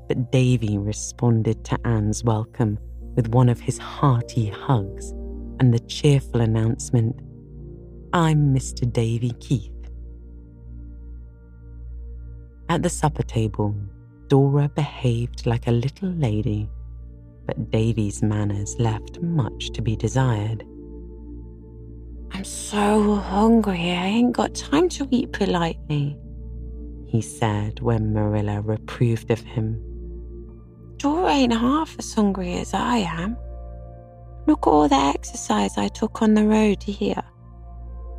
but 0.09 0.33
Davy 0.33 0.79
responded 0.79 1.63
to 1.67 1.79
Anne's 1.87 2.25
welcome 2.25 2.79
with 3.15 3.29
one 3.29 3.49
of 3.49 3.61
his 3.61 3.79
hearty 3.79 4.49
hugs 4.49 5.11
and 5.61 5.73
the 5.73 5.81
cheerful 5.81 6.41
announcement, 6.41 7.21
I'm 8.13 8.55
Mr. 8.55 8.91
Davy 8.91 9.33
Keith. 9.41 9.73
At 12.69 12.83
the 12.83 12.91
supper 12.91 13.23
table, 13.23 13.75
Dora 14.29 14.69
behaved 14.69 15.47
like 15.47 15.67
a 15.67 15.73
little 15.73 16.11
lady, 16.11 16.69
but 17.47 17.71
Davy's 17.71 18.23
manners 18.23 18.77
left 18.79 19.21
much 19.23 19.71
to 19.71 19.83
be 19.83 19.97
desired. 19.97 20.65
I'm 22.33 22.45
so 22.45 23.15
hungry, 23.17 23.91
I 23.91 24.07
ain't 24.07 24.33
got 24.37 24.55
time 24.55 24.89
to 24.91 25.09
eat 25.11 25.33
politely, 25.33 26.19
he 27.07 27.23
said 27.23 27.81
when 27.81 28.13
Marilla 28.13 28.61
reproved 28.61 29.31
of 29.31 29.41
him. 29.41 29.83
Dora 30.99 31.31
ain't 31.31 31.53
half 31.53 31.95
as 31.99 32.13
hungry 32.13 32.55
as 32.55 32.75
I 32.75 32.99
am. 32.99 33.37
Look 34.49 34.67
at 34.67 34.71
all 34.71 34.89
the 34.89 34.97
exercise 34.97 35.79
I 35.79 35.87
took 35.89 36.23
on 36.23 36.35
the 36.35 36.45
road 36.45 36.83
here. 36.83 37.23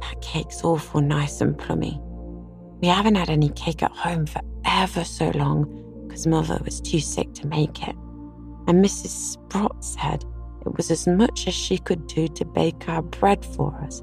That 0.01 0.21
cake's 0.21 0.63
awful 0.63 1.01
nice 1.01 1.41
and 1.41 1.57
plummy. 1.57 1.99
We 2.81 2.87
haven't 2.87 3.15
had 3.15 3.29
any 3.29 3.49
cake 3.49 3.83
at 3.83 3.91
home 3.91 4.25
for 4.25 4.39
ever 4.63 5.03
so 5.03 5.29
long 5.31 6.05
because 6.07 6.25
Mother 6.25 6.57
was 6.63 6.79
too 6.79 7.01
sick 7.01 7.33
to 7.33 7.47
make 7.47 7.85
it. 7.85 7.95
And 8.67 8.83
Mrs. 8.83 9.09
Sprott 9.09 9.83
said 9.83 10.23
it 10.65 10.77
was 10.77 10.89
as 10.89 11.05
much 11.05 11.47
as 11.47 11.53
she 11.53 11.79
could 11.79 12.07
do 12.07 12.29
to 12.29 12.45
bake 12.45 12.87
our 12.87 13.01
bread 13.01 13.43
for 13.43 13.75
us. 13.83 13.99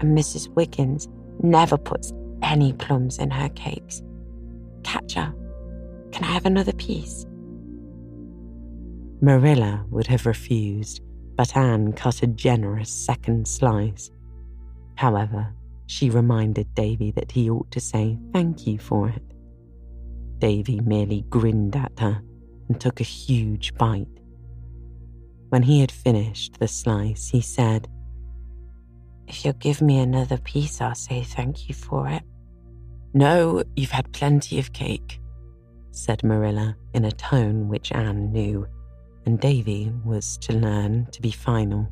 And 0.00 0.16
Mrs. 0.16 0.48
Wiggins 0.48 1.08
never 1.42 1.78
puts 1.78 2.12
any 2.42 2.74
plums 2.74 3.18
in 3.18 3.30
her 3.30 3.48
cakes. 3.50 4.02
Catcher, 4.82 5.32
can 6.12 6.24
I 6.24 6.32
have 6.32 6.44
another 6.44 6.72
piece? 6.72 7.24
Marilla 9.24 9.86
would 9.88 10.06
have 10.08 10.26
refused, 10.26 11.00
but 11.34 11.56
Anne 11.56 11.94
cut 11.94 12.22
a 12.22 12.26
generous 12.26 12.90
second 12.90 13.48
slice. 13.48 14.10
However, 14.96 15.50
she 15.86 16.10
reminded 16.10 16.74
Davy 16.74 17.10
that 17.12 17.32
he 17.32 17.48
ought 17.48 17.70
to 17.70 17.80
say 17.80 18.18
thank 18.34 18.66
you 18.66 18.78
for 18.78 19.08
it. 19.08 19.22
Davy 20.40 20.78
merely 20.80 21.22
grinned 21.30 21.74
at 21.74 21.98
her 22.00 22.20
and 22.68 22.78
took 22.78 23.00
a 23.00 23.04
huge 23.04 23.72
bite. 23.76 24.06
When 25.48 25.62
he 25.62 25.80
had 25.80 25.90
finished 25.90 26.58
the 26.58 26.68
slice, 26.68 27.30
he 27.30 27.40
said, 27.40 27.88
If 29.26 29.42
you'll 29.42 29.54
give 29.54 29.80
me 29.80 30.00
another 30.00 30.36
piece, 30.36 30.82
I'll 30.82 30.94
say 30.94 31.22
thank 31.22 31.66
you 31.66 31.74
for 31.74 32.08
it. 32.08 32.24
No, 33.14 33.62
you've 33.74 33.90
had 33.90 34.12
plenty 34.12 34.58
of 34.58 34.74
cake, 34.74 35.18
said 35.92 36.22
Marilla 36.22 36.76
in 36.92 37.06
a 37.06 37.12
tone 37.12 37.68
which 37.68 37.90
Anne 37.90 38.30
knew, 38.30 38.66
and 39.26 39.40
Davy 39.40 39.92
was 40.04 40.36
to 40.38 40.52
learn 40.52 41.06
to 41.12 41.22
be 41.22 41.30
final. 41.30 41.88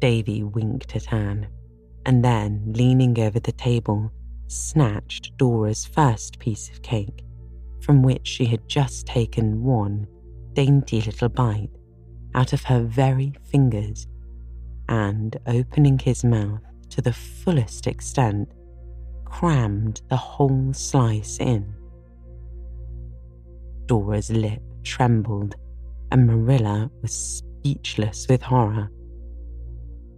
Davy 0.00 0.42
winked 0.42 0.96
at 0.96 1.12
Anne, 1.12 1.48
and 2.06 2.24
then, 2.24 2.62
leaning 2.66 3.18
over 3.20 3.38
the 3.38 3.52
table, 3.52 4.10
snatched 4.48 5.36
Dora's 5.36 5.86
first 5.86 6.38
piece 6.38 6.68
of 6.70 6.82
cake, 6.82 7.24
from 7.80 8.02
which 8.02 8.26
she 8.26 8.46
had 8.46 8.68
just 8.68 9.06
taken 9.06 9.62
one 9.62 10.06
dainty 10.54 11.00
little 11.00 11.28
bite 11.28 11.70
out 12.34 12.52
of 12.52 12.64
her 12.64 12.82
very 12.82 13.32
fingers, 13.44 14.06
and 14.88 15.36
opening 15.46 15.98
his 15.98 16.24
mouth 16.24 16.60
to 16.88 17.00
the 17.00 17.12
fullest 17.12 17.86
extent, 17.86 18.50
crammed 19.24 20.02
the 20.08 20.16
whole 20.16 20.72
slice 20.72 21.38
in. 21.38 21.72
Dora's 23.86 24.30
lip 24.30 24.62
trembled, 24.82 25.54
and 26.10 26.26
Marilla 26.26 26.90
was 27.02 27.12
speechless 27.12 28.26
with 28.28 28.42
horror. 28.42 28.90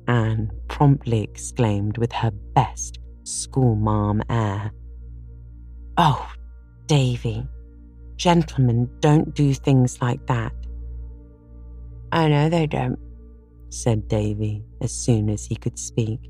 Anne 0.08 0.50
promptly 0.68 1.22
exclaimed 1.22 1.98
with 1.98 2.12
her 2.12 2.30
best 2.54 2.98
schoolmarm 3.24 4.22
air, 4.28 4.72
Oh, 5.96 6.30
Davy, 6.86 7.46
gentlemen 8.16 8.88
don't 9.00 9.34
do 9.34 9.54
things 9.54 10.00
like 10.00 10.26
that. 10.26 10.52
I 12.10 12.28
know 12.28 12.48
they 12.48 12.66
don't, 12.66 12.98
said 13.68 14.08
Davy 14.08 14.64
as 14.80 14.92
soon 14.92 15.28
as 15.28 15.46
he 15.46 15.56
could 15.56 15.78
speak. 15.78 16.20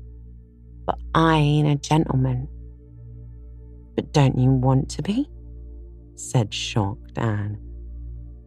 But 0.85 0.97
I 1.13 1.37
ain't 1.37 1.67
a 1.67 1.75
gentleman. 1.75 2.47
But 3.95 4.11
don't 4.11 4.37
you 4.37 4.51
want 4.51 4.89
to 4.91 5.01
be? 5.01 5.29
said 6.15 6.53
shocked 6.53 7.17
Anne. 7.17 7.57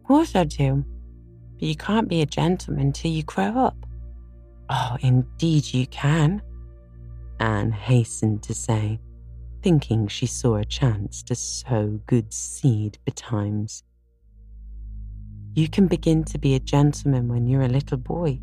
Course 0.07 0.35
I 0.35 0.45
do. 0.45 0.85
But 1.59 1.63
you 1.63 1.75
can't 1.75 2.07
be 2.07 2.21
a 2.21 2.25
gentleman 2.25 2.93
till 2.93 3.11
you 3.11 3.23
grow 3.23 3.57
up. 3.57 3.75
Oh, 4.69 4.95
indeed 5.01 5.73
you 5.73 5.85
can, 5.87 6.41
Anne 7.41 7.73
hastened 7.73 8.41
to 8.43 8.53
say, 8.53 8.99
thinking 9.61 10.07
she 10.07 10.25
saw 10.25 10.55
a 10.55 10.65
chance 10.65 11.21
to 11.23 11.35
sow 11.35 11.99
good 12.05 12.33
seed 12.33 12.97
betimes. 13.05 13.83
You 15.55 15.67
can 15.67 15.87
begin 15.87 16.23
to 16.25 16.37
be 16.37 16.55
a 16.55 16.59
gentleman 16.59 17.27
when 17.27 17.47
you're 17.47 17.63
a 17.63 17.67
little 17.67 17.97
boy, 17.97 18.39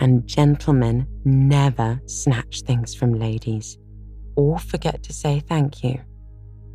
and 0.00 0.26
gentlemen 0.26 1.06
never 1.24 2.00
snatch 2.06 2.60
things 2.62 2.94
from 2.94 3.14
ladies, 3.14 3.78
or 4.36 4.58
forget 4.58 5.02
to 5.04 5.12
say 5.14 5.40
thank 5.40 5.82
you, 5.82 6.00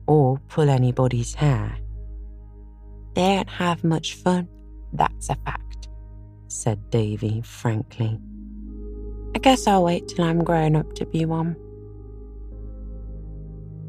or 0.08 0.40
pull 0.48 0.70
anybody's 0.70 1.36
hair. 1.36 1.78
They 3.16 3.36
don't 3.36 3.50
have 3.50 3.84
much 3.84 4.16
fun, 4.16 4.48
that's 4.94 5.30
a 5.30 5.36
fact, 5.36 5.90
said 6.48 6.90
Davy 6.90 7.42
frankly. 7.42 8.20
I 9.36 9.40
guess 9.40 9.68
I'll 9.68 9.84
wait 9.84 10.08
till 10.08 10.26
I'm 10.26 10.44
grown 10.44 10.76
up 10.76 10.94
to 10.96 11.06
be 11.06 11.26
one. 11.26 11.56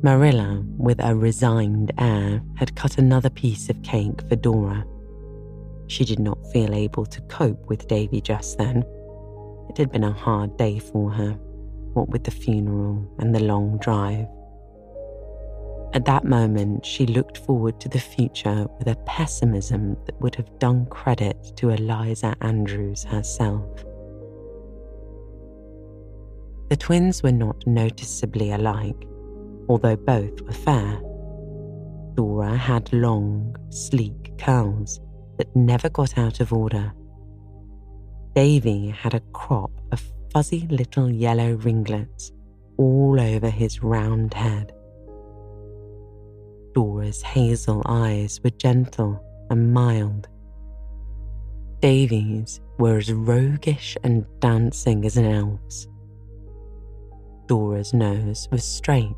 Marilla, 0.02 0.64
with 0.78 0.98
a 1.00 1.14
resigned 1.14 1.92
air, 1.98 2.42
had 2.56 2.74
cut 2.74 2.98
another 2.98 3.30
piece 3.30 3.68
of 3.68 3.82
cake 3.82 4.22
for 4.28 4.36
Dora. 4.36 4.84
She 5.88 6.04
did 6.04 6.18
not 6.18 6.38
feel 6.52 6.74
able 6.74 7.04
to 7.04 7.20
cope 7.22 7.66
with 7.66 7.88
Davy 7.88 8.20
just 8.20 8.56
then. 8.56 8.84
It 9.68 9.76
had 9.76 9.92
been 9.92 10.04
a 10.04 10.12
hard 10.12 10.56
day 10.56 10.78
for 10.78 11.10
her, 11.10 11.32
what 11.92 12.08
with 12.08 12.24
the 12.24 12.30
funeral 12.30 13.06
and 13.18 13.34
the 13.34 13.40
long 13.40 13.78
drive. 13.78 14.26
At 15.92 16.04
that 16.04 16.24
moment, 16.24 16.86
she 16.86 17.04
looked 17.04 17.38
forward 17.38 17.80
to 17.80 17.88
the 17.88 17.98
future 17.98 18.66
with 18.78 18.86
a 18.86 18.96
pessimism 19.06 19.96
that 20.06 20.20
would 20.20 20.36
have 20.36 20.58
done 20.60 20.86
credit 20.86 21.52
to 21.56 21.70
Eliza 21.70 22.36
Andrews 22.40 23.02
herself. 23.02 23.84
The 26.68 26.76
twins 26.76 27.24
were 27.24 27.32
not 27.32 27.66
noticeably 27.66 28.52
alike, 28.52 29.08
although 29.68 29.96
both 29.96 30.40
were 30.42 30.52
fair. 30.52 31.00
Dora 32.14 32.56
had 32.56 32.92
long, 32.92 33.56
sleek 33.70 34.38
curls 34.38 35.00
that 35.38 35.54
never 35.56 35.88
got 35.88 36.16
out 36.16 36.38
of 36.38 36.52
order. 36.52 36.92
Davy 38.36 38.90
had 38.90 39.14
a 39.14 39.20
crop 39.32 39.72
of 39.90 40.00
fuzzy 40.32 40.68
little 40.70 41.10
yellow 41.10 41.54
ringlets 41.54 42.30
all 42.76 43.20
over 43.20 43.50
his 43.50 43.82
round 43.82 44.34
head. 44.34 44.72
Dora's 46.74 47.22
hazel 47.22 47.82
eyes 47.86 48.40
were 48.42 48.50
gentle 48.50 49.22
and 49.50 49.72
mild. 49.72 50.28
Davy's 51.80 52.60
were 52.78 52.98
as 52.98 53.12
roguish 53.12 53.96
and 54.04 54.24
dancing 54.40 55.04
as 55.04 55.16
an 55.16 55.24
elf's. 55.24 55.88
Dora's 57.46 57.92
nose 57.92 58.48
was 58.52 58.64
straight, 58.64 59.16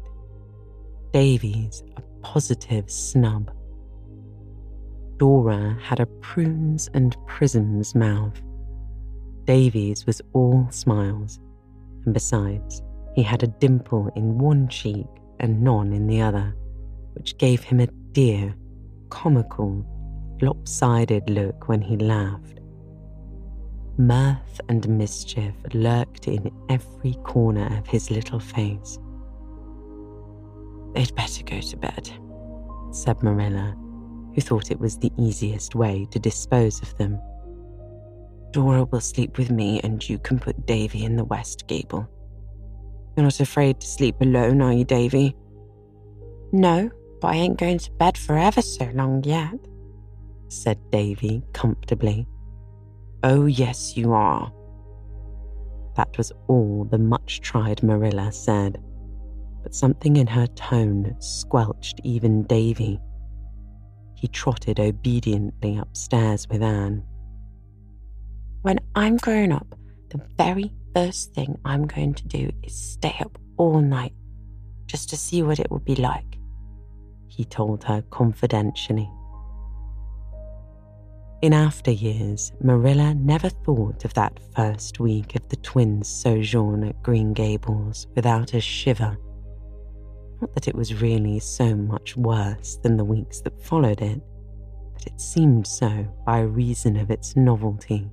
Davy's 1.13 1.85
a 1.99 2.03
positive 2.23 2.91
snub. 2.91 3.51
Dora 5.19 5.77
had 5.83 6.01
a 6.01 6.07
prunes 6.07 6.89
and 6.95 7.15
prisms 7.27 7.95
mouth. 7.95 8.41
Davy's 9.45 10.07
was 10.07 10.23
all 10.33 10.67
smiles, 10.71 11.39
and 12.07 12.15
besides, 12.15 12.83
he 13.15 13.23
had 13.23 13.43
a 13.43 13.47
dimple 13.47 14.11
in 14.17 14.39
one 14.39 14.69
cheek 14.69 15.07
and 15.41 15.61
none 15.61 15.93
in 15.93 16.07
the 16.07 16.23
other, 16.23 16.57
which 17.15 17.39
gave 17.39 17.63
him 17.63 17.81
a 17.81 17.87
dear, 18.13 18.55
comical, 19.11 19.87
lopsided 20.41 21.29
look 21.31 21.69
when 21.69 21.81
he 21.81 21.97
laughed. 21.97 22.61
Mirth 23.99 24.61
and 24.69 24.89
mischief 24.89 25.55
lurked 25.75 26.27
in 26.27 26.51
every 26.69 27.15
corner 27.25 27.77
of 27.79 27.87
his 27.87 28.11
little 28.11 28.41
face. 28.41 28.99
They'd 30.95 31.15
better 31.15 31.43
go 31.45 31.61
to 31.61 31.77
bed, 31.77 32.11
said 32.91 33.23
Marilla, 33.23 33.77
who 34.35 34.41
thought 34.41 34.71
it 34.71 34.81
was 34.81 34.99
the 34.99 35.13
easiest 35.19 35.75
way 35.75 36.07
to 36.11 36.19
dispose 36.19 36.81
of 36.83 36.97
them. 36.97 37.21
Dora 38.51 38.85
will 38.85 39.01
sleep 39.01 39.39
with 39.39 39.51
me, 39.51 39.81
and 39.83 40.07
you 40.07 40.19
can 40.19 40.39
put 40.39 40.67
Davy 40.67 41.05
in 41.05 41.17
the 41.17 41.25
west 41.25 41.67
gable. 41.67 42.09
You're 43.17 43.25
not 43.25 43.41
afraid 43.41 43.81
to 43.81 43.87
sleep 43.87 44.17
alone, 44.21 44.61
are 44.63 44.73
you, 44.73 44.85
Davy? 44.85 45.37
No, 46.53 46.91
but 47.23 47.29
I 47.29 47.37
ain't 47.37 47.59
going 47.59 47.79
to 47.79 47.91
bed 47.93 48.19
for 48.19 48.37
ever 48.37 48.61
so 48.61 48.91
long 48.95 49.23
yet, 49.23 49.55
said 50.49 50.79
Davy 50.91 51.45
comfortably. 51.53 52.27
Oh, 53.23 53.47
yes, 53.47 53.97
you 53.97 54.13
are. 54.13 54.53
That 55.97 56.19
was 56.19 56.33
all 56.49 56.85
the 56.91 56.99
much 56.99 57.41
tried 57.41 57.81
Marilla 57.85 58.33
said, 58.33 58.83
but 59.63 59.73
something 59.73 60.17
in 60.17 60.27
her 60.27 60.49
tone 60.49 61.15
squelched 61.21 62.01
even 62.03 62.43
Davy. 62.43 62.99
He 64.17 64.27
trotted 64.27 64.81
obediently 64.81 65.77
upstairs 65.77 66.49
with 66.49 66.61
Anne. 66.61 67.05
When 68.63 68.81
I'm 68.97 69.17
grown 69.17 69.53
up, 69.53 69.77
the 70.11 70.21
very 70.37 70.73
first 70.93 71.35
thing 71.35 71.57
I'm 71.65 71.87
going 71.87 72.15
to 72.15 72.27
do 72.27 72.51
is 72.65 72.75
stay 72.75 73.15
up 73.21 73.39
all 73.59 73.81
night 73.81 74.13
just 74.87 75.09
to 75.11 75.17
see 75.17 75.43
what 75.45 75.61
it 75.61 75.71
will 75.71 75.79
be 75.79 75.95
like, 75.97 76.32
he 77.35 77.45
told 77.45 77.83
her 77.85 78.03
confidentially. 78.11 79.11
In 81.41 81.53
after 81.53 81.91
years, 81.91 82.53
Marilla 82.63 83.15
never 83.15 83.49
thought 83.49 84.05
of 84.05 84.15
that 84.15 84.39
first 84.55 85.01
week 85.01 85.35
of 85.35 85.49
the 85.49 85.57
twins' 85.57 86.09
sojourn 86.09 86.85
at 86.85 87.03
Green 87.03 87.33
Gables 87.33 88.07
without 88.15 88.55
a 88.55 88.61
shiver. 88.61 89.17
Not 90.41 90.55
that 90.55 90.69
it 90.69 90.75
was 90.75 91.01
really 91.01 91.39
so 91.39 91.75
much 91.75 92.17
worse 92.17 92.77
than 92.83 92.97
the 92.97 93.05
weeks 93.05 93.41
that 93.41 93.63
followed 93.63 94.03
it, 94.03 94.21
but 94.93 95.07
it 95.07 95.21
seemed 95.21 95.67
so 95.67 96.07
by 96.27 96.41
reason 96.41 96.97
of 96.97 97.11
its 97.11 97.35
novelty. 97.35 98.11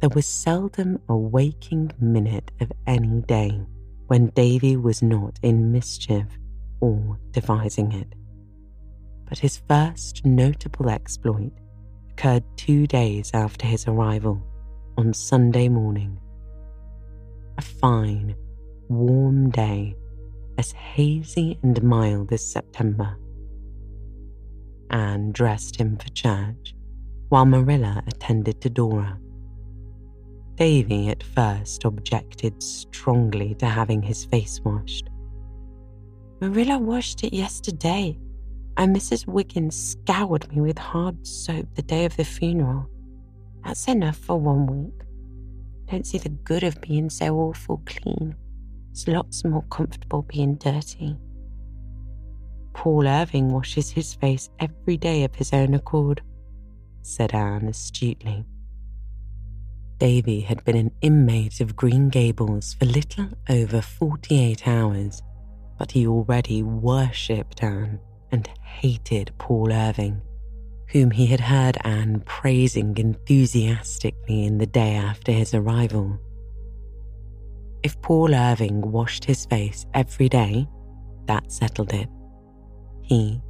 There 0.00 0.10
was 0.10 0.26
seldom 0.26 1.00
a 1.08 1.16
waking 1.16 1.90
minute 1.98 2.52
of 2.60 2.70
any 2.86 3.22
day 3.22 3.66
when 4.08 4.26
Davy 4.28 4.76
was 4.76 5.02
not 5.02 5.38
in 5.42 5.72
mischief 5.72 6.26
or 6.80 7.18
devising 7.30 7.92
it 7.92 8.14
but 9.28 9.38
his 9.38 9.60
first 9.68 10.24
notable 10.24 10.88
exploit 10.88 11.52
occurred 12.10 12.44
two 12.56 12.86
days 12.86 13.30
after 13.34 13.66
his 13.66 13.86
arrival 13.86 14.42
on 14.96 15.12
Sunday 15.12 15.68
morning. 15.68 16.18
A 17.58 17.62
fine, 17.62 18.34
warm 18.88 19.50
day, 19.50 19.94
as 20.56 20.72
hazy 20.72 21.58
and 21.62 21.80
mild 21.82 22.32
as 22.32 22.50
September. 22.50 23.16
Anne 24.90 25.30
dressed 25.32 25.76
him 25.76 25.98
for 25.98 26.08
church, 26.10 26.74
while 27.28 27.44
Marilla 27.44 28.02
attended 28.06 28.60
to 28.62 28.70
Dora. 28.70 29.18
Davy 30.58 31.08
at 31.08 31.22
first 31.22 31.84
objected 31.84 32.60
strongly 32.60 33.54
to 33.60 33.66
having 33.66 34.02
his 34.02 34.24
face 34.24 34.60
washed. 34.64 35.08
Marilla 36.40 36.78
washed 36.78 37.22
it 37.22 37.32
yesterday, 37.32 38.18
and 38.76 38.94
Mrs. 38.94 39.28
Wiggins 39.28 39.92
scoured 39.92 40.52
me 40.52 40.60
with 40.60 40.76
hard 40.76 41.24
soap 41.24 41.68
the 41.76 41.82
day 41.82 42.04
of 42.06 42.16
the 42.16 42.24
funeral. 42.24 42.90
That's 43.64 43.86
enough 43.86 44.16
for 44.16 44.36
one 44.40 44.66
week. 44.66 45.00
Don't 45.92 46.04
see 46.04 46.18
the 46.18 46.28
good 46.28 46.64
of 46.64 46.80
being 46.80 47.08
so 47.08 47.36
awful 47.36 47.80
clean. 47.86 48.34
It's 48.90 49.06
lots 49.06 49.44
more 49.44 49.64
comfortable 49.70 50.22
being 50.22 50.56
dirty. 50.56 51.16
Paul 52.74 53.06
Irving 53.06 53.50
washes 53.50 53.90
his 53.90 54.12
face 54.14 54.50
every 54.58 54.96
day 54.96 55.22
of 55.22 55.36
his 55.36 55.52
own 55.52 55.74
accord, 55.74 56.20
said 57.02 57.32
Anne 57.32 57.68
astutely. 57.68 58.44
Davy 59.98 60.40
had 60.40 60.64
been 60.64 60.76
an 60.76 60.92
inmate 61.00 61.60
of 61.60 61.74
Green 61.74 62.08
Gables 62.08 62.74
for 62.74 62.84
little 62.84 63.30
over 63.48 63.82
48 63.82 64.68
hours, 64.68 65.22
but 65.76 65.90
he 65.90 66.06
already 66.06 66.62
worshipped 66.62 67.64
Anne 67.64 67.98
and 68.30 68.46
hated 68.62 69.32
Paul 69.38 69.72
Irving, 69.72 70.22
whom 70.90 71.10
he 71.10 71.26
had 71.26 71.40
heard 71.40 71.78
Anne 71.82 72.22
praising 72.26 72.96
enthusiastically 72.96 74.44
in 74.44 74.58
the 74.58 74.66
day 74.66 74.94
after 74.94 75.32
his 75.32 75.52
arrival. 75.52 76.16
If 77.82 78.00
Paul 78.00 78.34
Irving 78.34 78.92
washed 78.92 79.24
his 79.24 79.46
face 79.46 79.84
every 79.94 80.28
day, 80.28 80.68
that 81.26 81.50
settled 81.50 81.92
it. 81.92 82.08
He, 83.02 83.40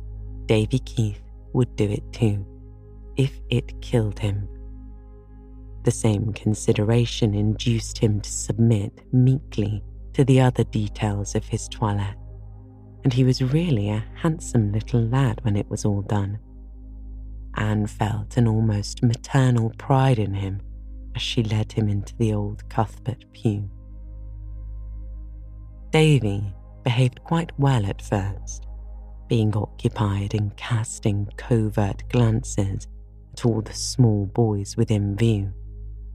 Davy 0.46 0.78
Keith, 0.78 1.22
would 1.52 1.76
do 1.76 1.90
it 1.90 2.10
too, 2.10 2.46
if 3.16 3.38
it 3.50 3.80
killed 3.82 4.18
him. 4.18 4.48
The 5.88 5.92
same 5.92 6.34
consideration 6.34 7.34
induced 7.34 7.96
him 7.96 8.20
to 8.20 8.30
submit 8.30 9.00
meekly 9.10 9.82
to 10.12 10.22
the 10.22 10.38
other 10.38 10.64
details 10.64 11.34
of 11.34 11.46
his 11.46 11.66
toilette 11.66 12.18
and 13.04 13.10
he 13.14 13.24
was 13.24 13.40
really 13.40 13.88
a 13.88 14.04
handsome 14.16 14.70
little 14.70 15.00
lad 15.00 15.42
when 15.44 15.56
it 15.56 15.66
was 15.70 15.86
all 15.86 16.02
done. 16.02 16.40
Anne 17.54 17.86
felt 17.86 18.36
an 18.36 18.46
almost 18.46 19.02
maternal 19.02 19.72
pride 19.78 20.18
in 20.18 20.34
him 20.34 20.60
as 21.16 21.22
she 21.22 21.42
led 21.42 21.72
him 21.72 21.88
into 21.88 22.14
the 22.16 22.34
old 22.34 22.68
Cuthbert 22.68 23.24
pew. 23.32 23.70
Davy 25.90 26.54
behaved 26.84 27.24
quite 27.24 27.58
well 27.58 27.86
at 27.86 28.02
first, 28.02 28.66
being 29.26 29.56
occupied 29.56 30.34
in 30.34 30.50
casting 30.50 31.30
covert 31.38 32.06
glances 32.10 32.86
at 33.32 33.46
all 33.46 33.62
the 33.62 33.72
small 33.72 34.26
boys 34.26 34.76
within 34.76 35.16
view 35.16 35.50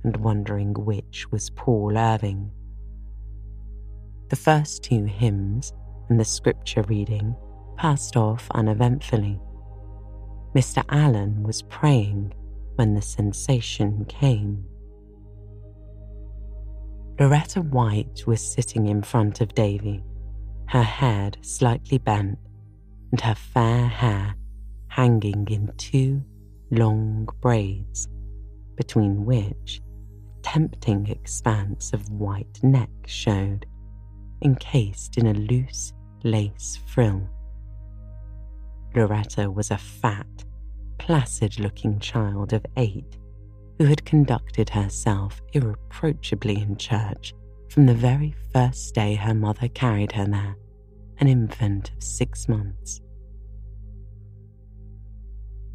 and 0.03 0.17
wondering 0.17 0.73
which 0.73 1.31
was 1.31 1.49
Paul 1.51 1.97
Irving. 1.97 2.51
The 4.29 4.35
first 4.35 4.83
two 4.83 5.05
hymns 5.05 5.73
and 6.09 6.19
the 6.19 6.25
scripture 6.25 6.83
reading 6.83 7.35
passed 7.77 8.17
off 8.17 8.47
uneventfully. 8.51 9.39
Mr. 10.55 10.83
Allen 10.89 11.43
was 11.43 11.61
praying 11.63 12.33
when 12.75 12.93
the 12.93 13.01
sensation 13.01 14.05
came. 14.05 14.65
Loretta 17.19 17.61
White 17.61 18.25
was 18.25 18.41
sitting 18.41 18.87
in 18.87 19.03
front 19.03 19.39
of 19.39 19.53
Davy, 19.53 20.03
her 20.67 20.83
head 20.83 21.37
slightly 21.41 21.99
bent 21.99 22.39
and 23.11 23.21
her 23.21 23.35
fair 23.35 23.85
hair 23.87 24.35
hanging 24.87 25.47
in 25.49 25.71
two 25.77 26.23
long 26.71 27.27
braids, 27.39 28.07
between 28.75 29.25
which 29.25 29.82
tempting 30.43 31.07
expanse 31.07 31.93
of 31.93 32.09
white 32.09 32.59
neck 32.61 32.89
showed 33.05 33.65
encased 34.43 35.17
in 35.17 35.27
a 35.27 35.33
loose 35.33 35.93
lace 36.23 36.79
frill. 36.85 37.27
Loretta 38.95 39.49
was 39.49 39.71
a 39.71 39.77
fat, 39.77 40.43
placid 40.99 41.59
looking 41.59 41.99
child 41.99 42.53
of 42.53 42.65
eight 42.77 43.17
who 43.77 43.85
had 43.85 44.05
conducted 44.05 44.69
herself 44.69 45.41
irreproachably 45.53 46.61
in 46.61 46.77
church 46.77 47.33
from 47.69 47.85
the 47.87 47.93
very 47.93 48.35
first 48.53 48.93
day 48.93 49.15
her 49.15 49.33
mother 49.33 49.67
carried 49.69 50.11
her 50.11 50.25
there, 50.25 50.55
an 51.17 51.27
infant 51.27 51.89
of 51.89 52.03
six 52.03 52.47
months. 52.47 53.01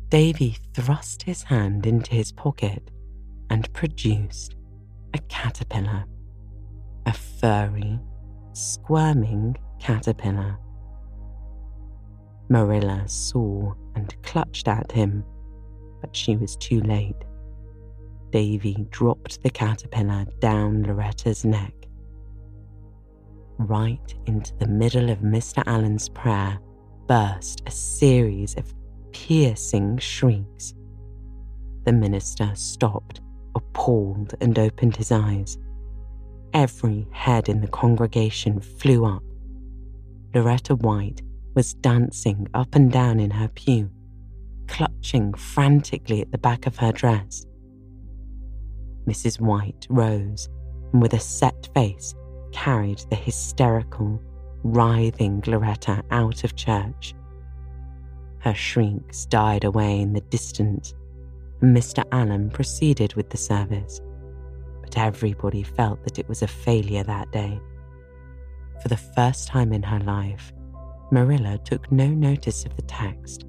Davy 0.09 0.57
thrust 0.75 1.25
his 1.25 1.43
hand 1.43 1.87
into 1.87 2.15
his 2.15 2.33
pocket 2.33 2.91
and 3.51 3.71
produced 3.73 4.55
a 5.15 5.19
caterpillar, 5.29 6.05
a 7.07 7.13
furry, 7.13 7.99
squirming 8.53 9.57
caterpillar. 9.79 10.59
Marilla 12.49 13.07
saw 13.07 13.75
and 13.95 14.15
clutched 14.23 14.69
at 14.69 14.91
him, 14.91 15.25
but 16.01 16.15
she 16.17 16.37
was 16.37 16.57
too 16.57 16.81
late. 16.81 17.17
Davy 18.31 18.87
dropped 18.91 19.43
the 19.43 19.51
caterpillar 19.51 20.27
down 20.41 20.83
Loretta's 20.83 21.45
neck. 21.45 21.75
Right 23.59 24.15
into 24.27 24.55
the 24.57 24.69
middle 24.69 25.11
of 25.11 25.19
Mr. 25.19 25.63
Allen's 25.67 26.09
prayer 26.09 26.59
burst 27.07 27.63
a 27.67 27.71
series 27.71 28.55
of 28.57 28.73
piercing 29.13 29.99
shrieks. 29.99 30.75
The 31.85 31.93
minister 31.93 32.51
stopped, 32.55 33.21
appalled, 33.69 34.35
and 34.41 34.59
opened 34.59 34.97
his 34.97 35.13
eyes. 35.13 35.59
Every 36.53 37.07
head 37.11 37.49
in 37.49 37.61
the 37.61 37.69
congregation 37.69 38.61
flew 38.61 39.05
up. 39.05 39.23
Loretta 40.35 40.75
White 40.75 41.23
was 41.55 41.75
dancing 41.75 42.49
up 42.55 42.75
and 42.75 42.91
down 42.91 43.21
in 43.21 43.31
her 43.31 43.49
pew, 43.49 43.91
clutching 44.67 45.35
frantically 45.35 46.21
at 46.21 46.31
the 46.31 46.39
back 46.39 46.67
of 46.67 46.77
her 46.77 46.93
dress. 46.93 47.45
Mrs. 49.07 49.41
White 49.41 49.87
rose 49.89 50.49
and, 50.93 51.01
with 51.01 51.15
a 51.15 51.21
set 51.21 51.69
face, 51.75 52.15
carried 52.53 53.03
the 53.11 53.17
hysterical, 53.17 54.21
writhing 54.63 55.43
Loretta 55.47 56.03
out 56.11 56.45
of 56.45 56.57
church. 56.57 57.15
Her 58.41 58.55
shrieks 58.55 59.27
died 59.27 59.65
away 59.65 60.01
in 60.01 60.13
the 60.13 60.21
distance, 60.21 60.95
Mr. 61.63 62.05
Allen 62.13 62.51
proceeded 62.51 63.15
with 63.15 63.31
the 63.31 63.37
service. 63.37 64.01
But 64.83 64.97
everybody 64.97 65.63
felt 65.63 66.03
that 66.05 66.19
it 66.19 66.29
was 66.29 66.43
a 66.43 66.47
failure 66.47 67.03
that 67.05 67.31
day. 67.33 67.61
For 68.81 68.89
the 68.89 68.97
first 68.97 69.49
time 69.49 69.73
in 69.73 69.83
her 69.83 69.99
life, 70.01 70.53
Marilla 71.11 71.59
took 71.65 71.91
no 71.91 72.07
notice 72.07 72.65
of 72.65 72.77
the 72.77 72.83
text, 72.83 73.45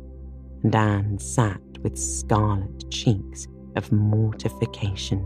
and 0.63 0.75
Anne 0.75 1.19
sat 1.19 1.61
with 1.83 1.97
scarlet 1.97 2.89
cheeks 2.89 3.47
of 3.75 3.91
mortification. 3.91 5.19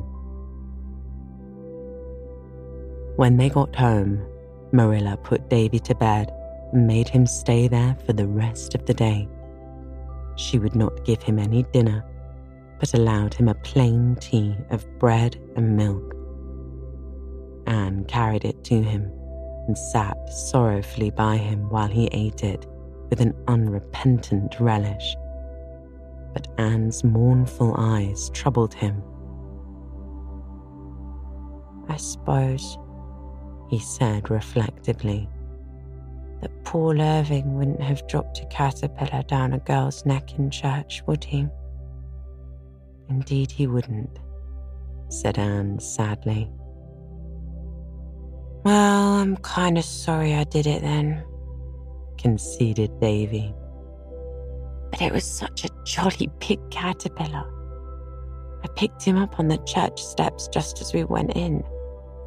When 3.16 3.38
they 3.38 3.50
got 3.50 3.76
home, 3.76 4.26
Marilla 4.72 5.18
put 5.18 5.50
Davy 5.50 5.80
to 5.80 5.96
bed 5.96 6.34
and 6.74 6.88
made 6.88 7.08
him 7.08 7.28
stay 7.28 7.68
there 7.68 7.96
for 8.06 8.14
the 8.14 8.28
rest 8.28 8.76
of 8.76 8.86
the 8.86 8.94
day. 8.94 9.30
She 10.36 10.58
would 10.60 10.76
not 10.76 11.06
give 11.06 11.22
him 11.22 11.38
any 11.38 11.64
dinner, 11.72 12.04
but 12.84 13.00
allowed 13.00 13.34
him 13.34 13.48
a 13.48 13.56
plain 13.56 14.14
tea 14.20 14.54
of 14.70 14.86
bread 15.00 15.40
and 15.56 15.78
milk. 15.78 16.14
Anne 17.66 18.04
carried 18.10 18.44
it 18.44 18.62
to 18.66 18.82
him 18.82 19.10
and 19.68 19.78
sat 19.78 20.18
sorrowfully 20.28 21.10
by 21.10 21.38
him 21.38 21.70
while 21.70 21.88
he 21.88 22.10
ate 22.12 22.44
it 22.44 22.66
with 23.10 23.22
an 23.22 23.34
unrepentant 23.48 24.60
relish. 24.60 25.16
But 26.34 26.50
Anne's 26.58 27.06
mournful 27.06 27.74
eyes 27.78 28.30
troubled 28.32 28.74
him. 28.74 29.02
I 31.88 31.96
suppose, 31.96 32.78
he 33.70 33.80
said 33.80 34.30
reflectively, 34.30 35.30
that 36.42 36.66
Paul 36.66 37.00
Irving 37.00 37.56
wouldn't 37.56 37.82
have 37.82 38.06
dropped 38.10 38.42
a 38.42 38.46
caterpillar 38.48 39.24
down 39.24 39.54
a 39.54 39.60
girl's 39.60 40.06
neck 40.06 40.38
in 40.38 40.52
church, 40.52 41.02
would 41.08 41.24
he? 41.24 41.48
Indeed, 43.10 43.52
he 43.52 43.68
wouldn't, 43.68 44.20
said 45.10 45.38
Anne 45.38 45.80
sadly. 45.80 46.50
Well, 48.64 49.14
I'm 49.16 49.38
kind 49.38 49.78
of 49.78 49.84
sorry 49.84 50.34
I 50.34 50.46
did 50.46 50.66
it 50.68 50.82
then, 50.82 51.24
conceded 52.18 53.00
Davy. 53.00 53.54
But 54.90 55.02
it 55.02 55.12
was 55.12 55.26
such 55.26 55.66
a 55.66 55.70
jolly 55.86 56.30
big 56.40 56.60
caterpillar. 56.72 57.50
I 58.64 58.68
picked 58.76 59.04
him 59.04 59.18
up 59.18 59.40
on 59.40 59.50
the 59.50 59.58
church 59.66 60.02
steps 60.02 60.48
just 60.48 60.80
as 60.80 60.94
we 60.94 61.04
went 61.04 61.36
in. 61.36 61.64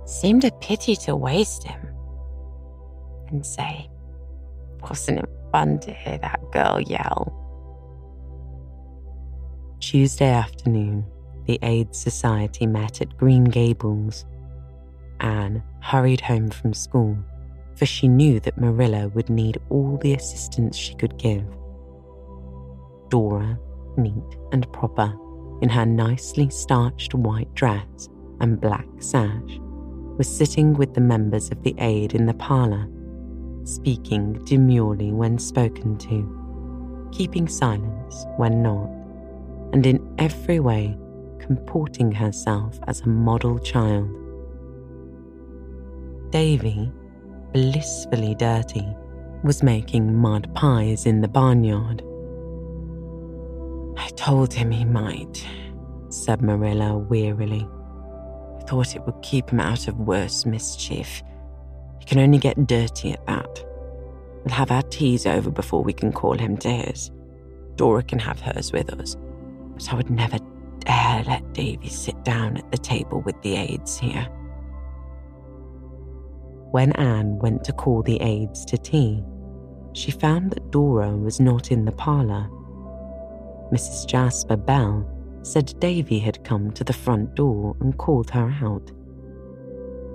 Seemed 0.05 0.45
a 0.45 0.51
pity 0.61 0.95
to 0.97 1.17
waste 1.17 1.65
him. 1.65 1.81
And 3.29 3.45
say, 3.45 3.89
wasn't 4.83 5.21
it 5.21 5.31
fun 5.51 5.81
to 5.81 5.93
hear 5.93 6.19
that 6.19 6.41
girl 6.53 6.81
yell? 6.81 7.46
Tuesday 9.87 10.31
afternoon, 10.31 11.05
the 11.47 11.61
AIDS 11.63 11.97
Society 11.97 12.67
met 12.67 13.01
at 13.01 13.17
Green 13.17 13.45
Gables. 13.45 14.27
Anne 15.21 15.63
hurried 15.81 16.21
home 16.21 16.51
from 16.51 16.75
school, 16.75 17.17
for 17.77 17.87
she 17.87 18.09
knew 18.09 18.41
that 18.41 18.59
Marilla 18.59 19.07
would 19.11 19.31
need 19.31 19.59
all 19.71 19.97
the 19.99 20.15
assistance 20.15 20.77
she 20.77 20.97
could 20.97 21.17
give. 21.19 21.47
Dora, 23.11 23.57
neat 23.97 24.37
and 24.51 24.71
proper, 24.73 25.17
in 25.63 25.69
her 25.69 25.87
nicely 25.87 26.51
starched 26.51 27.15
white 27.15 27.55
dress 27.55 28.09
and 28.41 28.61
black 28.61 28.89
sash, 28.99 29.61
was 30.19 30.27
sitting 30.27 30.75
with 30.75 30.95
the 30.95 31.01
members 31.01 31.49
of 31.53 31.63
the 31.63 31.77
aid 31.79 32.13
in 32.13 32.27
the 32.27 32.35
parlour 32.35 32.89
speaking 33.63 34.33
demurely 34.47 35.13
when 35.13 35.39
spoken 35.39 35.97
to, 35.99 37.09
keeping 37.13 37.47
silence 37.47 38.27
when 38.37 38.65
not, 38.65 38.96
and 39.73 39.87
in 39.87 40.15
every 40.19 40.61
way 40.61 40.97
comporting 41.39 42.11
herself 42.13 42.79
as 42.87 43.01
a 43.01 43.09
model 43.09 43.59
child. 43.59 44.11
Davy, 46.31 46.91
blissfully 47.53 48.35
dirty, 48.35 48.87
was 49.45 49.63
making 49.63 50.17
mud 50.17 50.53
pies 50.55 51.07
in 51.07 51.21
the 51.21 51.29
barnyard. 51.29 52.03
I 53.97 54.09
told 54.17 54.53
him 54.53 54.71
he 54.71 54.85
might, 54.85 55.47
said 56.09 56.43
Marilla 56.43 56.99
wearily. 56.99 57.69
I 58.59 58.63
thought 58.69 58.97
it 58.97 59.07
would 59.07 59.23
keep 59.23 59.51
him 59.51 59.61
out 59.61 59.87
of 59.87 59.99
worse 59.99 60.45
mischief 60.45 61.23
He 62.01 62.05
can 62.07 62.19
only 62.19 62.39
get 62.39 62.67
dirty 62.67 63.13
at 63.13 63.25
that. 63.27 63.65
We'll 64.45 64.55
have 64.55 64.71
our 64.71 64.83
teas 64.83 65.27
over 65.27 65.51
before 65.51 65.83
we 65.83 65.93
can 65.93 66.13
call 66.13 66.37
him 66.37 66.57
to 66.59 66.69
his. 66.69 67.11
Dora 67.77 68.03
can 68.03 68.19
have 68.19 68.41
hers 68.41 68.73
with 68.73 68.93
us. 68.93 69.17
But 69.77 69.93
I 69.93 69.97
would 69.97 70.11
never 70.11 70.39
dare 70.81 71.23
let 71.27 71.53
Davy 71.53 71.89
sit 71.89 72.25
down 72.25 72.57
at 72.57 72.71
the 72.71 72.79
table 72.79 73.21
with 73.21 73.41
the 73.43 73.57
aides 73.57 73.99
here. 73.99 74.27
When 76.73 76.93
Anne 76.93 77.39
went 77.39 77.63
to 77.65 77.73
call 77.73 78.03
the 78.03 78.21
aides 78.21 78.65
to 78.67 78.79
tea, 78.79 79.23
she 79.93 80.11
found 80.11 80.51
that 80.51 80.71
Dora 80.71 81.17
was 81.17 81.41
not 81.41 81.71
in 81.71 81.85
the 81.85 81.93
parlour. 81.93 82.51
Mrs. 83.73 84.07
Jasper 84.07 84.57
Bell 84.57 85.07
said 85.43 85.79
Davy 85.79 86.19
had 86.19 86.43
come 86.43 86.71
to 86.73 86.85
the 86.85 86.93
front 86.93 87.35
door 87.35 87.77
and 87.81 87.97
called 87.99 88.31
her 88.31 88.55
out. 88.63 88.91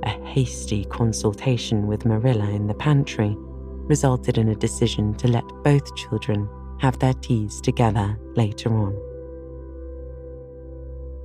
A 0.03 0.09
hasty 0.25 0.85
consultation 0.85 1.87
with 1.87 2.05
Marilla 2.05 2.49
in 2.49 2.67
the 2.67 2.73
pantry 2.73 3.35
resulted 3.37 4.37
in 4.37 4.49
a 4.49 4.55
decision 4.55 5.13
to 5.15 5.27
let 5.27 5.47
both 5.63 5.95
children 5.95 6.49
have 6.79 6.97
their 6.99 7.13
teas 7.13 7.61
together 7.61 8.17
later 8.35 8.73
on. 8.73 9.10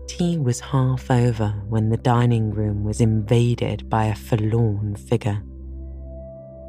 Tea 0.06 0.38
was 0.38 0.60
half 0.60 1.10
over 1.10 1.48
when 1.68 1.90
the 1.90 1.96
dining 1.96 2.50
room 2.50 2.84
was 2.84 3.00
invaded 3.00 3.90
by 3.90 4.06
a 4.06 4.14
forlorn 4.14 4.94
figure. 4.96 5.42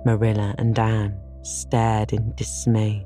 Marilla 0.06 0.56
and 0.58 0.78
Anne 0.78 1.18
stared 1.44 2.14
in 2.14 2.34
dismay, 2.36 3.06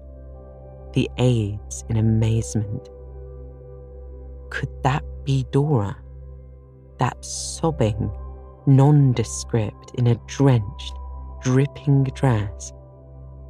the 0.93 1.09
aides 1.17 1.84
in 1.89 1.97
amazement. 1.97 2.89
Could 4.49 4.69
that 4.84 5.03
be 5.25 5.45
Dora? 5.51 5.97
That 6.97 7.23
sobbing, 7.23 8.11
nondescript 8.65 9.91
in 9.95 10.07
a 10.07 10.15
drenched, 10.27 10.93
dripping 11.41 12.05
dress, 12.15 12.71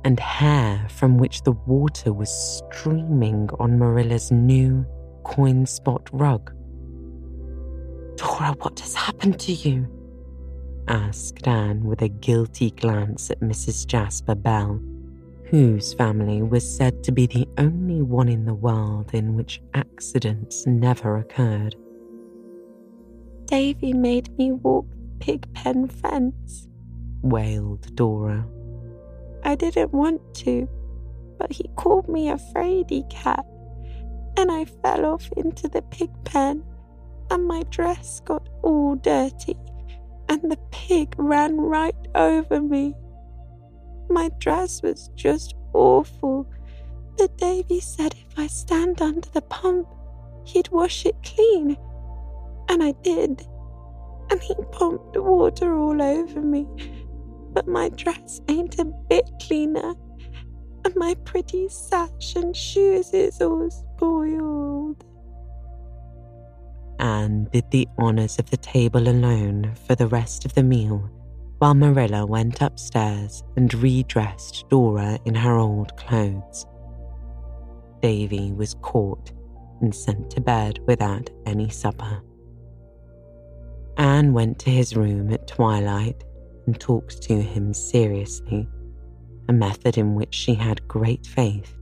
and 0.04 0.20
hair 0.20 0.88
from 0.90 1.18
which 1.18 1.44
the 1.44 1.52
water 1.52 2.12
was 2.12 2.30
streaming 2.30 3.50
on 3.60 3.78
Marilla's 3.78 4.32
new 4.32 4.86
coin 5.24 5.66
spot 5.66 6.10
rug. 6.12 6.52
Dora, 8.22 8.56
what 8.60 8.80
has 8.82 8.94
happened 8.94 9.40
to 9.40 9.52
you? 9.52 9.88
asked 10.88 11.48
Anne 11.48 11.84
with 11.84 12.04
a 12.04 12.08
guilty 12.08 12.70
glance 12.70 13.32
at 13.32 13.40
Mrs. 13.40 13.88
Jasper 13.88 14.36
Bell, 14.36 14.80
whose 15.46 15.96
family 15.96 16.44
was 16.44 16.78
said 16.78 17.04
to 17.04 17.12
be 17.12 17.26
the 17.26 17.48
only 17.58 18.04
one 18.04 18.30
in 18.30 18.46
the 18.46 18.54
world 18.54 19.10
in 19.14 19.36
which 19.36 19.60
accidents 19.74 20.68
never 20.68 21.18
occurred. 21.18 21.76
Davy 23.46 23.92
made 23.92 24.38
me 24.38 24.52
walk 24.52 24.86
pig 25.20 25.52
pen 25.56 25.88
fence, 25.88 26.68
wailed 27.24 27.96
Dora. 27.96 28.46
I 29.44 29.56
didn't 29.56 29.94
want 29.94 30.22
to, 30.36 30.70
but 31.40 31.52
he 31.52 31.68
called 31.76 32.08
me 32.08 32.30
a 32.30 32.38
fraidy 32.54 33.10
cat, 33.10 33.46
and 34.38 34.52
I 34.52 34.66
fell 34.66 35.06
off 35.06 35.28
into 35.38 35.68
the 35.68 35.82
pig 35.82 36.12
pen, 36.24 36.64
and 37.32 37.48
my 37.48 37.64
dress 37.72 38.20
got 38.20 38.48
all 38.62 38.96
dirty, 38.96 39.58
and 40.30 40.52
the 40.52 40.60
pig 40.70 41.16
ran 41.18 41.58
right 41.58 41.96
over 42.14 42.62
me. 42.62 42.94
My 44.10 44.30
dress 44.40 44.84
was 44.84 45.10
just 45.16 45.56
awful, 45.74 46.48
but 47.18 47.36
Davy 47.40 47.80
said 47.80 48.14
if 48.14 48.38
I 48.38 48.46
stand 48.46 49.02
under 49.02 49.30
the 49.30 49.42
pump, 49.42 49.88
he'd 50.46 50.70
wash 50.70 51.08
it 51.08 51.16
clean, 51.24 51.76
and 52.70 52.84
I 52.84 52.92
did 53.02 53.48
and 54.32 54.42
he 54.42 54.56
pumped 54.72 55.18
water 55.18 55.78
all 55.78 56.02
over 56.02 56.42
me. 56.42 56.66
But 57.54 57.68
my 57.68 57.90
dress 57.90 58.42
ain't 58.48 58.80
a 58.80 58.86
bit 58.86 59.30
cleaner, 59.42 59.94
and 60.86 60.96
my 60.96 61.16
pretty 61.26 61.68
sash 61.68 62.36
and 62.36 62.56
shoes 62.56 63.14
is 63.14 63.42
all 63.42 63.70
spoiled. 63.70 65.04
Anne 67.02 67.48
did 67.52 67.70
the 67.72 67.88
honours 67.98 68.38
of 68.38 68.52
the 68.52 68.58
table 68.58 69.10
alone 69.10 69.74
for 69.88 69.96
the 69.96 70.08
rest 70.08 70.46
of 70.46 70.54
the 70.54 70.62
meal, 70.62 71.10
while 71.58 71.74
Marilla 71.74 72.28
went 72.28 72.62
upstairs 72.62 73.44
and 73.56 73.74
redressed 73.74 74.70
Dora 74.70 75.18
in 75.26 75.34
her 75.34 75.58
old 75.58 75.98
clothes. 75.98 76.68
Davy 78.04 78.52
was 78.54 78.76
caught 78.82 79.32
and 79.82 79.94
sent 79.94 80.30
to 80.32 80.42
bed 80.42 80.80
without 80.86 81.28
any 81.48 81.70
supper. 81.70 82.22
Anne 83.98 84.34
went 84.34 84.60
to 84.60 84.70
his 84.70 84.96
room 84.96 85.34
at 85.34 85.48
twilight 85.48 86.24
and 86.68 86.80
talked 86.80 87.20
to 87.24 87.42
him 87.42 87.74
seriously, 87.74 88.70
a 89.50 89.54
method 89.54 89.98
in 89.98 90.14
which 90.14 90.36
she 90.36 90.54
had 90.54 90.88
great 90.88 91.26
faith, 91.26 91.76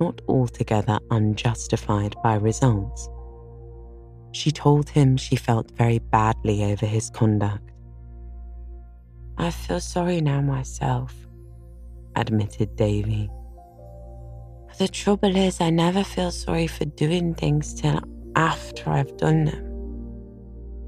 not 0.00 0.20
altogether 0.28 0.98
unjustified 1.12 2.16
by 2.22 2.34
results. 2.34 3.08
She 4.32 4.50
told 4.50 4.88
him 4.88 5.16
she 5.16 5.36
felt 5.36 5.70
very 5.72 5.98
badly 5.98 6.64
over 6.64 6.86
his 6.86 7.10
conduct. 7.10 7.70
I 9.38 9.50
feel 9.50 9.80
sorry 9.80 10.20
now 10.20 10.40
myself, 10.40 11.14
admitted 12.14 12.76
Davy. 12.76 13.30
The 14.78 14.88
trouble 14.88 15.34
is, 15.34 15.60
I 15.60 15.70
never 15.70 16.04
feel 16.04 16.30
sorry 16.30 16.66
for 16.66 16.84
doing 16.84 17.34
things 17.34 17.74
till 17.74 18.00
after 18.36 18.90
I've 18.90 19.16
done 19.16 19.44
them. 19.44 19.66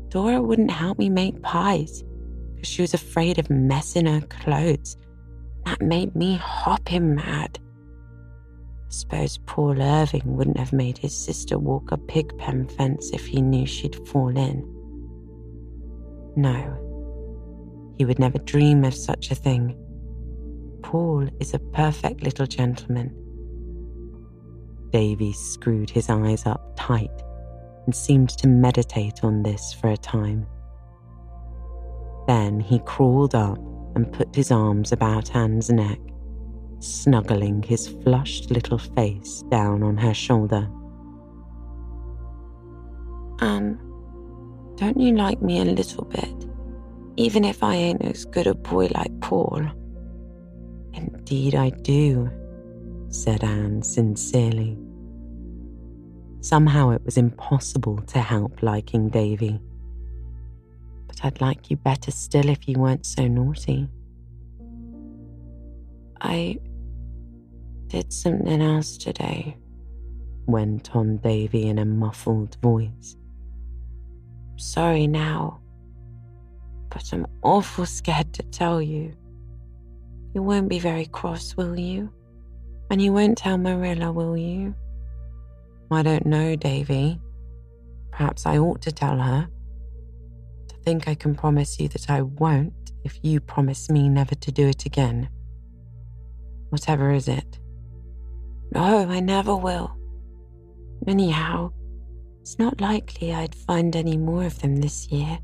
Dora 0.09 0.40
wouldn't 0.43 0.70
help 0.70 0.99
me 0.99 1.09
make 1.09 1.43
pies 1.43 2.05
because 2.55 2.68
she 2.68 2.82
was 2.82 2.95
afraid 2.95 3.38
of 3.38 3.51
messing 3.51 4.07
her 4.07 4.20
clothes. 4.20 4.97
That 5.64 5.80
made 5.80 6.14
me 6.14 6.36
hopping 6.36 7.14
mad. 7.14 7.59
Suppose 8.93 9.38
Paul 9.47 9.80
Irving 9.80 10.36
wouldn't 10.36 10.59
have 10.59 10.74
made 10.74 10.99
his 10.99 11.16
sister 11.16 11.59
walk 11.59 11.93
a 11.93 11.97
pig 11.97 12.36
pen 12.36 12.68
fence 12.68 13.11
if 13.14 13.26
he 13.26 13.40
knew 13.40 13.64
she'd 13.64 14.07
fall 14.07 14.36
in. 14.36 14.68
No, 16.36 17.95
he 17.97 18.05
would 18.05 18.18
never 18.18 18.36
dream 18.36 18.84
of 18.84 18.95
such 18.95 19.30
a 19.30 19.34
thing. 19.34 19.74
Paul 20.82 21.26
is 21.40 21.55
a 21.55 21.59
perfect 21.59 22.22
little 22.22 22.47
gentleman. 22.47 23.16
Davy 24.90 25.32
screwed 25.32 25.88
his 25.88 26.11
eyes 26.11 26.45
up 26.45 26.74
tight 26.76 27.22
and 27.86 27.95
seemed 27.95 28.28
to 28.28 28.47
meditate 28.47 29.24
on 29.24 29.43
this 29.43 29.72
for 29.72 29.88
a 29.88 29.97
time. 29.97 30.47
Then 32.26 32.61
he 32.61 32.78
crawled 32.80 33.34
up 33.34 33.59
and 33.97 34.12
put 34.12 34.36
his 34.36 34.51
arms 34.51 34.93
about 34.93 35.34
Anne's 35.34 35.70
neck, 35.70 35.99
snuggling 36.83 37.62
his 37.62 37.89
flushed 38.03 38.51
little 38.51 38.78
face 38.78 39.43
down 39.51 39.83
on 39.83 39.97
her 39.97 40.14
shoulder. 40.14 40.68
Anne, 43.41 43.78
don't 44.76 44.99
you 44.99 45.14
like 45.14 45.41
me 45.43 45.61
a 45.61 45.64
little 45.64 46.05
bit, 46.05 46.49
even 47.16 47.45
if 47.45 47.62
I 47.62 47.74
ain't 47.74 48.05
as 48.05 48.24
good 48.24 48.47
a 48.47 48.55
boy 48.55 48.89
like 48.95 49.20
Paul? 49.20 49.62
Indeed, 50.95 51.55
I 51.55 51.70
do, 51.70 52.30
said 53.09 53.45
Anne 53.45 53.83
sincerely. 53.83 54.76
Somehow 56.41 56.91
it 56.91 57.05
was 57.05 57.16
impossible 57.16 57.99
to 58.09 58.18
help 58.18 58.62
liking 58.62 59.09
Davy. 59.09 59.61
But 61.07 61.24
I'd 61.24 61.41
like 61.41 61.70
you 61.70 61.76
better 61.76 62.11
still 62.11 62.49
if 62.49 62.68
you 62.68 62.78
weren't 62.78 63.07
so 63.07 63.28
naughty. 63.28 63.89
I 66.20 66.59
did 67.93 68.11
something 68.11 68.62
else 68.62 68.97
today, 68.97 69.55
went 70.47 70.97
on 70.97 71.18
Davy 71.18 71.66
in 71.68 71.78
a 71.78 71.84
muffled 71.84 72.57
voice. 72.62 73.18
sorry 74.57 75.07
now, 75.07 75.61
but 76.88 77.05
I'm 77.12 77.26
awful 77.43 77.84
scared 77.84 78.32
to 78.32 78.43
tell 78.45 78.80
you. 78.80 79.12
You 80.34 80.43
won't 80.43 80.70
be 80.70 80.78
very 80.78 81.05
cross, 81.05 81.55
will 81.55 81.78
you? 81.78 82.11
And 82.90 83.03
you 83.03 83.12
won't 83.12 83.36
tell 83.36 83.59
Marilla, 83.59 84.11
will 84.11 84.38
you? 84.38 84.74
I 85.90 86.03
don't 86.03 86.24
know, 86.24 86.57
Davy. 86.57 87.20
Perhaps 88.11 88.47
I 88.47 88.57
ought 88.57 88.80
to 88.82 88.93
tell 88.93 89.18
her. 89.18 89.49
To 90.68 90.76
think 90.76 91.09
I 91.09 91.14
can 91.14 91.34
promise 91.34 91.78
you 91.78 91.88
that 91.88 92.09
I 92.09 92.22
won't 92.22 92.93
if 93.05 93.18
you 93.22 93.38
promise 93.38 93.90
me 93.90 94.09
never 94.09 94.34
to 94.36 94.51
do 94.51 94.66
it 94.66 94.86
again. 94.86 95.28
Whatever 96.70 97.11
is 97.11 97.28
it? 97.28 97.59
No, 98.75 99.07
I 99.07 99.20
never 99.20 99.55
will. 99.55 99.95
Anyhow, 101.07 101.73
it's 102.41 102.59
not 102.59 102.81
likely 102.81 103.35
I'd 103.35 103.55
find 103.55 103.95
any 103.95 104.16
more 104.16 104.45
of 104.45 104.59
them 104.61 104.77
this 104.77 105.09
year. 105.09 105.39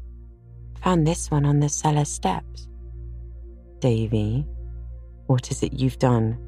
Found 0.83 1.07
this 1.07 1.31
one 1.31 1.45
on 1.45 1.61
the 1.61 1.69
cellar 1.69 2.07
steps. 2.07 2.69
Davy, 3.81 4.47
what 5.27 5.51
is 5.51 5.63
it 5.63 5.75
you've 5.75 5.99
done? 5.99 6.39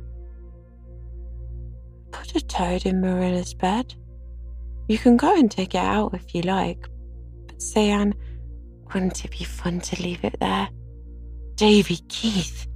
Put 2.13 2.35
a 2.35 2.41
toad 2.41 2.87
in 2.87 3.03
Marilla's 3.03 3.53
bed. 3.53 3.95
You 4.89 4.97
can 4.97 5.19
go 5.19 5.35
and 5.37 5.51
take 5.51 5.75
it 5.75 5.79
out 5.79 6.15
if 6.15 6.35
you 6.35 6.41
like. 6.43 6.89
But 7.47 7.61
say, 7.61 7.91
Anne, 7.91 8.15
wouldn't 8.95 9.23
it 9.23 9.33
be 9.33 9.45
fun 9.45 9.81
to 9.81 10.03
leave 10.03 10.25
it 10.25 10.41
there? 10.41 10.71
Davy 11.57 11.99
Keith! 12.09 12.70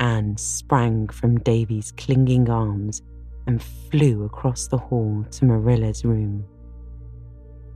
Anne 0.00 0.36
sprang 0.36 1.08
from 1.08 1.38
Davy's 1.40 1.92
clinging 1.92 2.48
arms 2.48 3.02
and 3.46 3.62
flew 3.62 4.24
across 4.24 4.66
the 4.66 4.78
hall 4.78 5.24
to 5.30 5.44
Marilla's 5.44 6.04
room. 6.04 6.44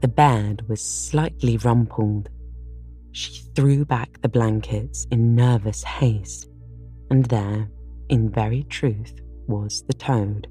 The 0.01 0.07
bed 0.07 0.67
was 0.67 0.81
slightly 0.81 1.57
rumpled. 1.57 2.29
She 3.11 3.43
threw 3.55 3.85
back 3.85 4.21
the 4.21 4.29
blankets 4.29 5.07
in 5.11 5.35
nervous 5.35 5.83
haste, 5.83 6.49
and 7.09 7.25
there, 7.25 7.69
in 8.09 8.29
very 8.29 8.63
truth, 8.63 9.13
was 9.47 9.83
the 9.87 9.93
toad 9.93 10.47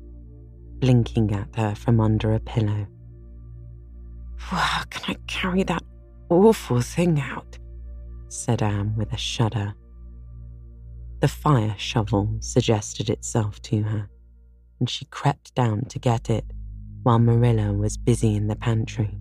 blinking 0.84 1.32
at 1.32 1.48
her 1.56 1.74
from 1.74 2.00
under 2.00 2.34
a 2.34 2.40
pillow. 2.40 2.86
How 4.36 4.84
can 4.90 5.16
I 5.16 5.18
carry 5.26 5.62
that 5.62 5.82
awful 6.28 6.80
thing 6.82 7.18
out? 7.20 7.58
said 8.28 8.62
Anne 8.62 8.94
with 8.96 9.12
a 9.12 9.16
shudder. 9.16 9.74
The 11.24 11.28
fire 11.28 11.74
shovel 11.78 12.36
suggested 12.40 13.08
itself 13.08 13.62
to 13.62 13.80
her, 13.80 14.10
and 14.78 14.90
she 14.90 15.06
crept 15.06 15.54
down 15.54 15.86
to 15.86 15.98
get 15.98 16.28
it 16.28 16.44
while 17.02 17.18
Marilla 17.18 17.72
was 17.72 17.96
busy 17.96 18.36
in 18.36 18.46
the 18.46 18.56
pantry. 18.56 19.16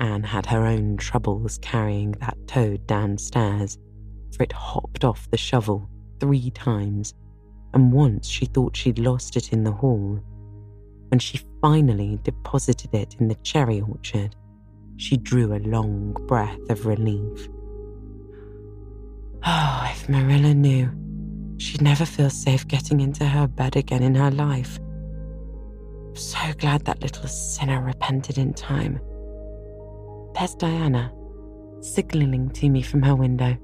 Anne 0.00 0.24
had 0.24 0.46
her 0.46 0.66
own 0.66 0.96
troubles 0.96 1.60
carrying 1.62 2.10
that 2.18 2.36
toad 2.48 2.84
downstairs, 2.88 3.78
for 4.36 4.42
it 4.42 4.50
hopped 4.50 5.04
off 5.04 5.30
the 5.30 5.36
shovel 5.36 5.88
three 6.18 6.50
times 6.50 7.14
and 7.72 7.92
once 7.92 8.26
she 8.26 8.46
thought 8.46 8.76
she'd 8.76 8.98
lost 8.98 9.36
it 9.36 9.52
in 9.52 9.62
the 9.62 9.70
hall. 9.70 10.18
When 11.10 11.20
she 11.20 11.42
finally 11.60 12.18
deposited 12.24 12.92
it 12.92 13.14
in 13.20 13.28
the 13.28 13.36
cherry 13.44 13.82
orchard, 13.82 14.34
she 14.96 15.16
drew 15.16 15.54
a 15.54 15.62
long 15.62 16.16
breath 16.26 16.58
of 16.68 16.86
relief. 16.86 17.48
Ah, 19.42 19.79
If 19.90 20.08
Marilla 20.08 20.54
knew, 20.54 20.88
she'd 21.58 21.82
never 21.82 22.04
feel 22.04 22.30
safe 22.30 22.66
getting 22.68 23.00
into 23.00 23.26
her 23.26 23.48
bed 23.48 23.74
again 23.74 24.04
in 24.04 24.14
her 24.14 24.30
life. 24.30 24.78
I'm 24.78 26.14
so 26.14 26.52
glad 26.58 26.84
that 26.84 27.02
little 27.02 27.26
sinner 27.26 27.82
repented 27.82 28.38
in 28.38 28.54
time. 28.54 29.00
There's 30.34 30.54
Diana, 30.54 31.12
signaling 31.80 32.50
to 32.50 32.68
me 32.68 32.82
from 32.82 33.02
her 33.02 33.16
window. 33.16 33.56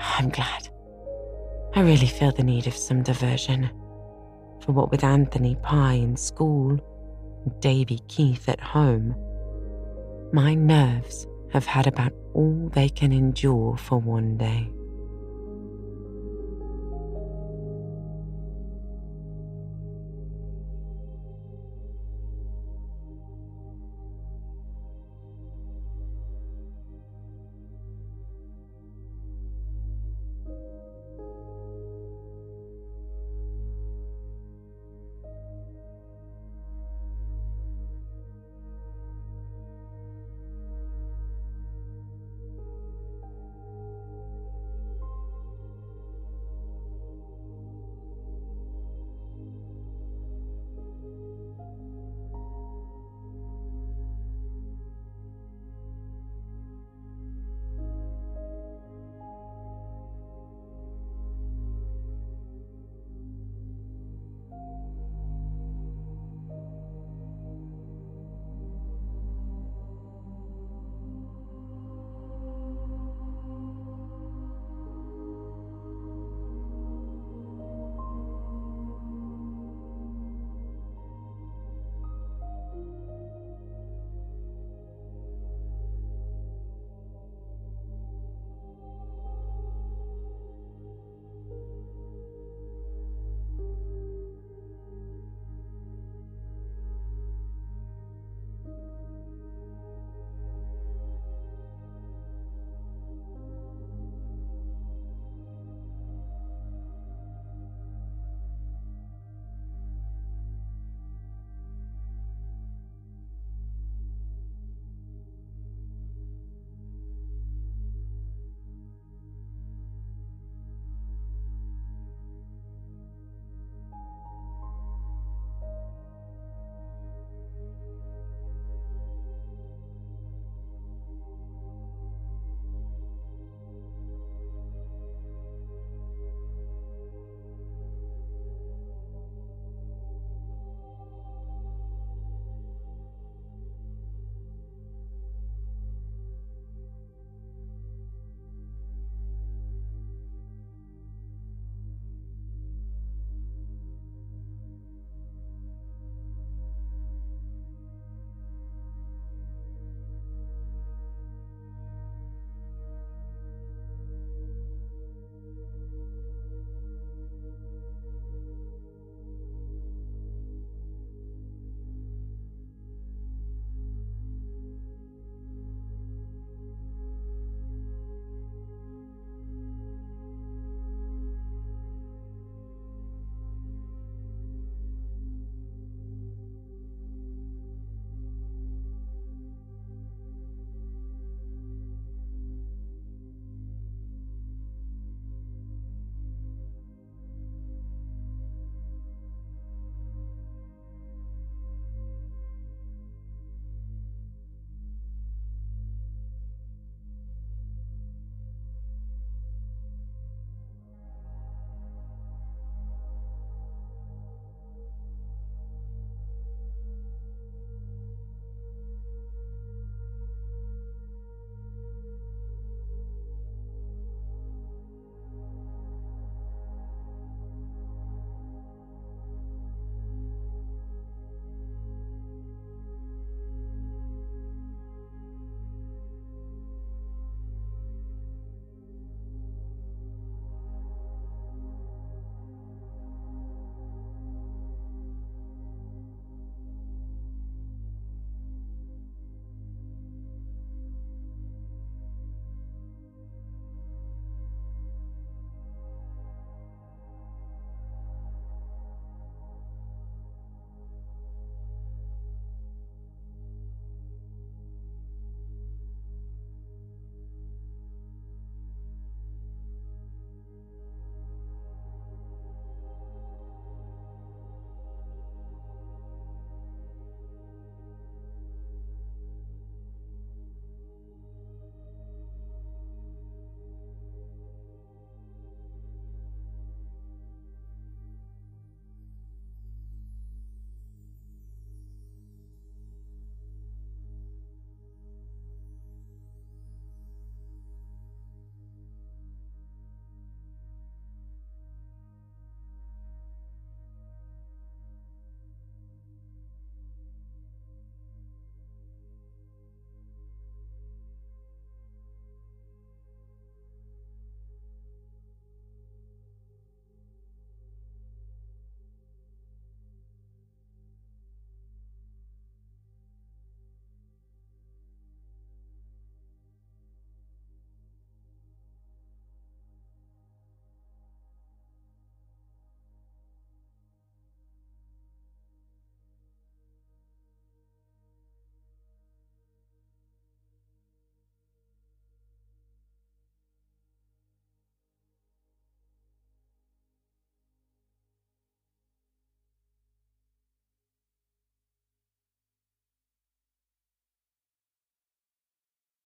I'm 0.00 0.30
glad. 0.30 0.68
I 1.76 1.82
really 1.82 2.08
feel 2.08 2.32
the 2.32 2.42
need 2.42 2.66
of 2.66 2.74
some 2.74 3.04
diversion. 3.04 3.70
For 4.64 4.72
what 4.72 4.90
with 4.90 5.04
Anthony 5.04 5.54
Pye 5.62 5.94
in 5.94 6.16
school 6.16 6.72
and 7.44 7.60
Davy 7.60 8.00
Keith 8.08 8.48
at 8.48 8.60
home, 8.60 9.14
my 10.32 10.54
nerves 10.54 11.28
have 11.52 11.66
had 11.66 11.86
about 11.86 12.12
all 12.34 12.68
they 12.74 12.88
can 12.88 13.12
endure 13.12 13.76
for 13.76 13.98
one 13.98 14.36
day. 14.36 14.68